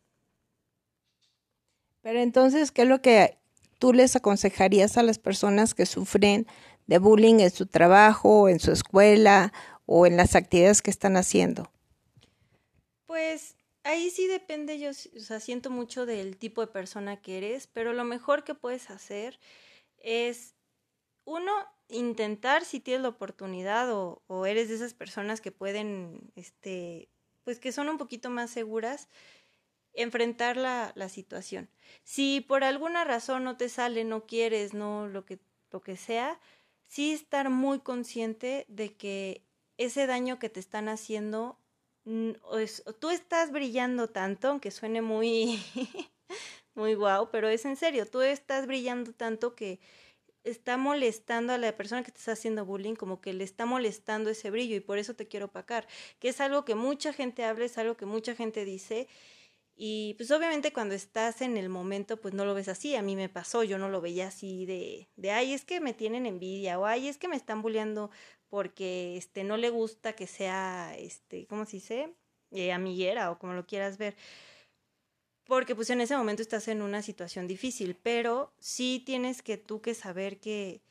Pero 2.02 2.20
entonces, 2.20 2.70
¿qué 2.70 2.82
es 2.82 2.88
lo 2.88 3.02
que 3.02 3.38
tú 3.78 3.92
les 3.92 4.16
aconsejarías 4.16 4.96
a 4.96 5.02
las 5.02 5.18
personas 5.18 5.74
que 5.74 5.86
sufren 5.86 6.46
de 6.86 6.98
bullying 6.98 7.40
en 7.40 7.50
su 7.50 7.66
trabajo, 7.66 8.48
en 8.48 8.60
su 8.60 8.72
escuela 8.72 9.52
o 9.86 10.06
en 10.06 10.16
las 10.16 10.34
actividades 10.34 10.82
que 10.82 10.90
están 10.90 11.16
haciendo? 11.16 11.70
Pues 13.06 13.56
ahí 13.84 14.10
sí 14.10 14.26
depende, 14.26 14.78
yo 14.78 14.90
o 14.90 15.20
sea, 15.20 15.40
siento 15.40 15.70
mucho 15.70 16.06
del 16.06 16.36
tipo 16.36 16.60
de 16.60 16.66
persona 16.68 17.20
que 17.20 17.38
eres, 17.38 17.66
pero 17.66 17.92
lo 17.92 18.04
mejor 18.04 18.44
que 18.44 18.54
puedes 18.54 18.90
hacer 18.90 19.38
es, 19.98 20.54
uno, 21.24 21.52
intentar 21.88 22.64
si 22.64 22.80
tienes 22.80 23.02
la 23.02 23.08
oportunidad 23.08 23.88
o, 23.92 24.46
eres 24.46 24.68
de 24.68 24.74
esas 24.76 24.94
personas 24.94 25.40
que 25.40 25.52
pueden, 25.52 26.32
este, 26.36 27.08
pues 27.44 27.58
que 27.58 27.72
son 27.72 27.88
un 27.88 27.98
poquito 27.98 28.30
más 28.30 28.50
seguras, 28.50 29.08
enfrentar 29.94 30.56
la, 30.56 30.92
la 30.94 31.08
situación. 31.08 31.68
Si 32.04 32.40
por 32.40 32.64
alguna 32.64 33.04
razón 33.04 33.44
no 33.44 33.56
te 33.56 33.68
sale, 33.68 34.04
no 34.04 34.26
quieres, 34.26 34.74
no 34.74 35.08
lo 35.08 35.24
que, 35.24 35.38
lo 35.70 35.80
que 35.80 35.96
sea, 35.96 36.38
sí 36.86 37.12
estar 37.12 37.50
muy 37.50 37.80
consciente 37.80 38.64
de 38.68 38.94
que 38.94 39.42
ese 39.76 40.06
daño 40.06 40.38
que 40.38 40.50
te 40.50 40.60
están 40.60 40.88
haciendo, 40.88 41.58
tú 43.00 43.10
estás 43.10 43.52
brillando 43.52 44.08
tanto, 44.08 44.48
aunque 44.48 44.70
suene 44.70 45.02
muy, 45.02 45.62
muy 46.74 46.94
guau, 46.94 47.30
pero 47.30 47.48
es 47.48 47.64
en 47.64 47.76
serio, 47.76 48.06
tú 48.06 48.20
estás 48.22 48.66
brillando 48.66 49.12
tanto 49.12 49.54
que 49.54 49.80
está 50.44 50.76
molestando 50.76 51.52
a 51.52 51.58
la 51.58 51.76
persona 51.76 52.02
que 52.02 52.12
te 52.12 52.18
está 52.18 52.32
haciendo 52.32 52.64
bullying, 52.64 52.94
como 52.94 53.20
que 53.20 53.32
le 53.34 53.44
está 53.44 53.66
molestando 53.66 54.30
ese 54.30 54.50
brillo 54.50 54.76
y 54.76 54.80
por 54.80 54.98
eso 54.98 55.14
te 55.14 55.28
quiero 55.28 55.46
opacar, 55.46 55.86
que 56.18 56.28
es 56.28 56.40
algo 56.40 56.64
que 56.64 56.74
mucha 56.74 57.12
gente 57.12 57.44
habla, 57.44 57.64
es 57.64 57.78
algo 57.78 57.96
que 57.96 58.06
mucha 58.06 58.34
gente 58.34 58.64
dice 58.64 59.08
y 59.76 60.14
pues 60.14 60.30
obviamente 60.32 60.72
cuando 60.72 60.94
estás 60.94 61.40
en 61.40 61.56
el 61.56 61.68
momento, 61.68 62.20
pues 62.20 62.34
no 62.34 62.44
lo 62.44 62.54
ves 62.54 62.68
así. 62.68 62.96
A 62.96 63.02
mí 63.02 63.14
me 63.16 63.28
pasó, 63.28 63.62
yo 63.62 63.78
no 63.78 63.88
lo 63.88 64.00
veía 64.00 64.26
así 64.28 64.66
de, 64.66 65.08
de 65.16 65.30
ay, 65.30 65.52
es 65.52 65.64
que 65.64 65.80
me 65.80 65.94
tienen 65.94 66.26
envidia, 66.26 66.78
o 66.80 66.86
ay, 66.86 67.08
es 67.08 67.16
que 67.18 67.28
me 67.28 67.36
están 67.36 67.62
bulleando 67.62 68.10
porque 68.48 69.16
este 69.16 69.44
no 69.44 69.56
le 69.56 69.70
gusta 69.70 70.14
que 70.14 70.26
sea, 70.26 70.96
este, 70.98 71.46
¿cómo 71.46 71.64
se 71.64 71.76
dice? 71.76 72.14
eh, 72.50 72.72
amiguera 72.72 73.30
o 73.30 73.38
como 73.38 73.52
lo 73.54 73.66
quieras 73.66 73.98
ver. 73.98 74.16
Porque 75.48 75.74
pues 75.74 75.88
en 75.88 76.02
ese 76.02 76.14
momento 76.14 76.42
estás 76.42 76.68
en 76.68 76.82
una 76.82 77.00
situación 77.00 77.48
difícil, 77.48 77.96
pero 78.02 78.52
sí 78.60 79.02
tienes 79.04 79.40
que 79.42 79.56
tú 79.56 79.80
que 79.80 79.94
saber 79.94 80.38
que 80.38 80.82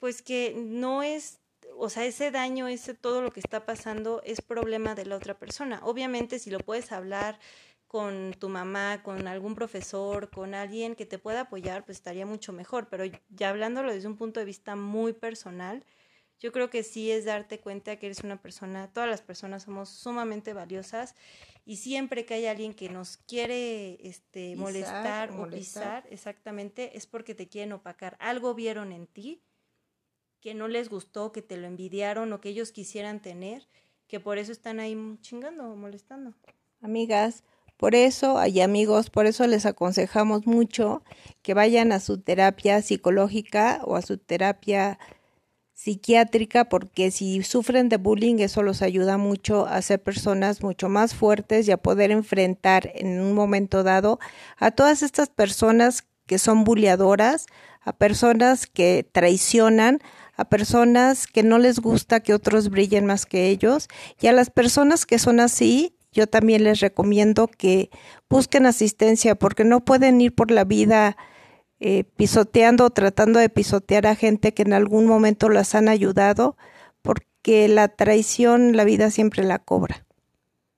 pues 0.00 0.22
que 0.22 0.54
no 0.56 1.02
es 1.02 1.38
o 1.76 1.88
sea, 1.88 2.04
ese 2.04 2.30
daño, 2.30 2.68
ese 2.68 2.94
todo 2.94 3.22
lo 3.22 3.32
que 3.32 3.40
está 3.40 3.64
pasando 3.66 4.22
es 4.24 4.40
problema 4.40 4.94
de 4.94 5.06
la 5.06 5.16
otra 5.16 5.38
persona. 5.38 5.80
Obviamente 5.84 6.38
si 6.38 6.50
lo 6.50 6.58
puedes 6.60 6.90
hablar 6.90 7.38
con 7.86 8.34
tu 8.38 8.48
mamá, 8.48 9.02
con 9.02 9.28
algún 9.28 9.54
profesor, 9.54 10.30
con 10.30 10.54
alguien 10.54 10.94
que 10.94 11.04
te 11.04 11.18
pueda 11.18 11.42
apoyar, 11.42 11.84
pues 11.84 11.98
estaría 11.98 12.24
mucho 12.24 12.52
mejor, 12.54 12.88
pero 12.88 13.04
ya 13.28 13.50
hablándolo 13.50 13.92
desde 13.92 14.08
un 14.08 14.16
punto 14.16 14.40
de 14.40 14.46
vista 14.46 14.74
muy 14.74 15.12
personal, 15.12 15.84
yo 16.42 16.50
creo 16.50 16.70
que 16.70 16.82
sí 16.82 17.08
es 17.12 17.24
darte 17.24 17.60
cuenta 17.60 17.94
que 17.96 18.06
eres 18.06 18.24
una 18.24 18.42
persona, 18.42 18.92
todas 18.92 19.08
las 19.08 19.22
personas 19.22 19.62
somos 19.62 19.88
sumamente 19.88 20.52
valiosas 20.52 21.14
y 21.64 21.76
siempre 21.76 22.26
que 22.26 22.34
hay 22.34 22.46
alguien 22.46 22.74
que 22.74 22.88
nos 22.88 23.16
quiere 23.16 24.04
este, 24.04 24.56
molestar, 24.56 25.30
o 25.30 25.48
pisar, 25.48 26.04
exactamente, 26.10 26.96
es 26.96 27.06
porque 27.06 27.36
te 27.36 27.48
quieren 27.48 27.72
opacar. 27.72 28.16
Algo 28.18 28.54
vieron 28.54 28.90
en 28.90 29.06
ti 29.06 29.40
que 30.40 30.54
no 30.54 30.66
les 30.66 30.88
gustó, 30.88 31.30
que 31.30 31.42
te 31.42 31.56
lo 31.56 31.68
envidiaron 31.68 32.32
o 32.32 32.40
que 32.40 32.48
ellos 32.48 32.72
quisieran 32.72 33.22
tener, 33.22 33.68
que 34.08 34.18
por 34.18 34.38
eso 34.38 34.50
están 34.50 34.80
ahí 34.80 34.96
chingando 35.20 35.70
o 35.70 35.76
molestando. 35.76 36.34
Amigas, 36.80 37.44
por 37.76 37.94
eso, 37.94 38.38
hay 38.38 38.60
amigos, 38.60 39.10
por 39.10 39.26
eso 39.26 39.46
les 39.46 39.64
aconsejamos 39.64 40.44
mucho 40.44 41.04
que 41.42 41.54
vayan 41.54 41.92
a 41.92 42.00
su 42.00 42.20
terapia 42.20 42.82
psicológica 42.82 43.80
o 43.84 43.94
a 43.94 44.02
su 44.02 44.18
terapia 44.18 44.98
psiquiátrica 45.82 46.68
porque 46.68 47.10
si 47.10 47.42
sufren 47.42 47.88
de 47.88 47.96
bullying 47.96 48.36
eso 48.38 48.62
los 48.62 48.82
ayuda 48.82 49.18
mucho 49.18 49.66
a 49.66 49.82
ser 49.82 50.00
personas 50.00 50.62
mucho 50.62 50.88
más 50.88 51.12
fuertes 51.12 51.66
y 51.66 51.72
a 51.72 51.76
poder 51.76 52.12
enfrentar 52.12 52.92
en 52.94 53.20
un 53.20 53.32
momento 53.32 53.82
dado 53.82 54.20
a 54.58 54.70
todas 54.70 55.02
estas 55.02 55.28
personas 55.28 56.04
que 56.26 56.38
son 56.38 56.62
bulliadoras, 56.62 57.46
a 57.80 57.92
personas 57.92 58.68
que 58.68 59.04
traicionan, 59.10 59.98
a 60.36 60.44
personas 60.44 61.26
que 61.26 61.42
no 61.42 61.58
les 61.58 61.80
gusta 61.80 62.20
que 62.20 62.32
otros 62.32 62.70
brillen 62.70 63.04
más 63.04 63.26
que 63.26 63.48
ellos. 63.48 63.88
Y 64.20 64.28
a 64.28 64.32
las 64.32 64.50
personas 64.50 65.04
que 65.04 65.18
son 65.18 65.40
así, 65.40 65.96
yo 66.12 66.28
también 66.28 66.62
les 66.62 66.78
recomiendo 66.78 67.48
que 67.48 67.90
busquen 68.30 68.66
asistencia 68.66 69.34
porque 69.34 69.64
no 69.64 69.84
pueden 69.84 70.20
ir 70.20 70.32
por 70.32 70.52
la 70.52 70.62
vida 70.62 71.16
eh, 71.84 72.04
pisoteando 72.04 72.84
o 72.86 72.90
tratando 72.90 73.40
de 73.40 73.48
pisotear 73.48 74.06
a 74.06 74.14
gente 74.14 74.54
que 74.54 74.62
en 74.62 74.72
algún 74.72 75.06
momento 75.06 75.48
las 75.48 75.74
han 75.74 75.88
ayudado, 75.88 76.56
porque 77.02 77.66
la 77.66 77.88
traición 77.88 78.76
la 78.76 78.84
vida 78.84 79.10
siempre 79.10 79.42
la 79.42 79.58
cobra. 79.58 80.06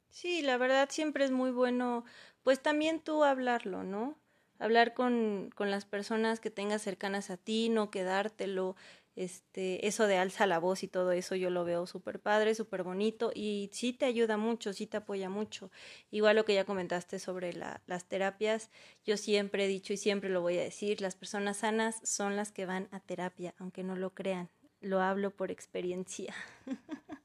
Sí, 0.09 0.41
la 0.41 0.57
verdad 0.57 0.89
siempre 0.91 1.25
es 1.27 1.31
muy 1.31 1.51
bueno, 1.51 2.05
pues 2.43 2.63
también 2.63 3.01
tú 3.01 3.23
hablarlo, 3.23 3.83
¿no? 3.83 4.17
Hablar 4.59 4.95
con, 4.95 5.51
con 5.55 5.71
las 5.71 5.85
personas 5.85 6.41
que 6.41 6.51
tengas 6.51 6.81
cercanas 6.81 7.29
a 7.29 7.37
ti, 7.37 7.69
no 7.69 7.91
quedártelo, 7.91 8.75
este, 9.17 9.87
eso 9.87 10.07
de 10.07 10.17
alza 10.17 10.47
la 10.47 10.59
voz 10.59 10.83
y 10.83 10.89
todo 10.89 11.13
eso 11.13 11.37
yo 11.37 11.51
lo 11.51 11.65
veo 11.65 11.87
súper 11.87 12.21
padre, 12.21 12.55
súper 12.55 12.83
bonito 12.83 13.31
y 13.35 13.71
sí 13.73 13.93
te 13.93 14.07
ayuda 14.07 14.37
mucho, 14.37 14.73
sí 14.73 14.87
te 14.87 14.97
apoya 14.97 15.29
mucho. 15.29 15.71
Igual 16.11 16.37
lo 16.37 16.45
que 16.45 16.55
ya 16.55 16.65
comentaste 16.65 17.19
sobre 17.19 17.53
la, 17.53 17.81
las 17.87 18.05
terapias, 18.07 18.71
yo 19.05 19.17
siempre 19.17 19.65
he 19.65 19.69
dicho 19.69 19.93
y 19.93 19.97
siempre 19.97 20.31
lo 20.31 20.41
voy 20.41 20.59
a 20.59 20.63
decir, 20.63 21.01
las 21.01 21.15
personas 21.15 21.59
sanas 21.59 22.01
son 22.03 22.37
las 22.37 22.53
que 22.53 22.67
van 22.67 22.89
a 22.91 23.01
terapia, 23.01 23.55
aunque 23.59 23.85
no 23.85 23.97
lo 23.97 24.11
crean, 24.11 24.49
lo 24.81 25.01
hablo 25.01 25.31
por 25.31 25.51
experiencia. 25.51 26.35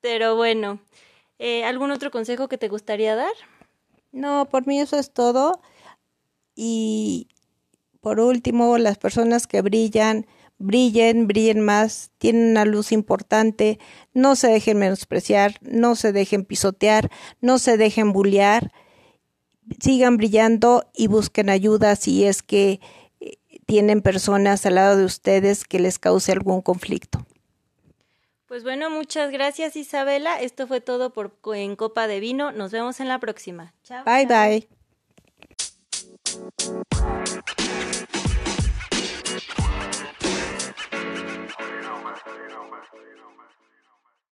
Pero 0.00 0.36
bueno, 0.36 0.80
eh, 1.38 1.64
¿algún 1.64 1.90
otro 1.90 2.10
consejo 2.10 2.48
que 2.48 2.58
te 2.58 2.68
gustaría 2.68 3.14
dar? 3.14 3.32
No, 4.10 4.48
por 4.48 4.66
mí 4.66 4.80
eso 4.80 4.98
es 4.98 5.12
todo. 5.12 5.60
Y 6.54 7.28
por 8.00 8.20
último, 8.20 8.78
las 8.78 8.98
personas 8.98 9.46
que 9.46 9.62
brillan, 9.62 10.26
brillen, 10.62 11.26
brillen 11.26 11.60
más, 11.60 12.10
tienen 12.18 12.50
una 12.50 12.64
luz 12.64 12.92
importante, 12.92 13.78
no 14.14 14.36
se 14.36 14.48
dejen 14.48 14.78
menospreciar, 14.78 15.56
no 15.60 15.96
se 15.96 16.12
dejen 16.12 16.44
pisotear, 16.44 17.10
no 17.40 17.58
se 17.58 17.76
dejen 17.76 18.12
bullear, 18.12 18.72
sigan 19.80 20.16
brillando 20.16 20.84
y 20.94 21.08
busquen 21.08 21.50
ayuda 21.50 21.96
si 21.96 22.24
es 22.24 22.42
que 22.42 22.80
eh, 23.20 23.38
tienen 23.66 24.02
personas 24.02 24.64
al 24.66 24.76
lado 24.76 24.96
de 24.96 25.04
ustedes 25.04 25.64
que 25.64 25.78
les 25.78 25.98
cause 25.98 26.32
algún 26.32 26.62
conflicto. 26.62 27.26
Pues 28.46 28.64
bueno, 28.64 28.90
muchas 28.90 29.30
gracias 29.30 29.76
Isabela. 29.76 30.40
Esto 30.40 30.66
fue 30.66 30.80
todo 30.80 31.12
por 31.12 31.32
en 31.54 31.74
Copa 31.74 32.06
de 32.06 32.20
Vino. 32.20 32.52
Nos 32.52 32.70
vemos 32.70 33.00
en 33.00 33.08
la 33.08 33.18
próxima. 33.18 33.72
Chao. 33.82 34.04
Bye 34.04 34.26
bye. 34.26 34.68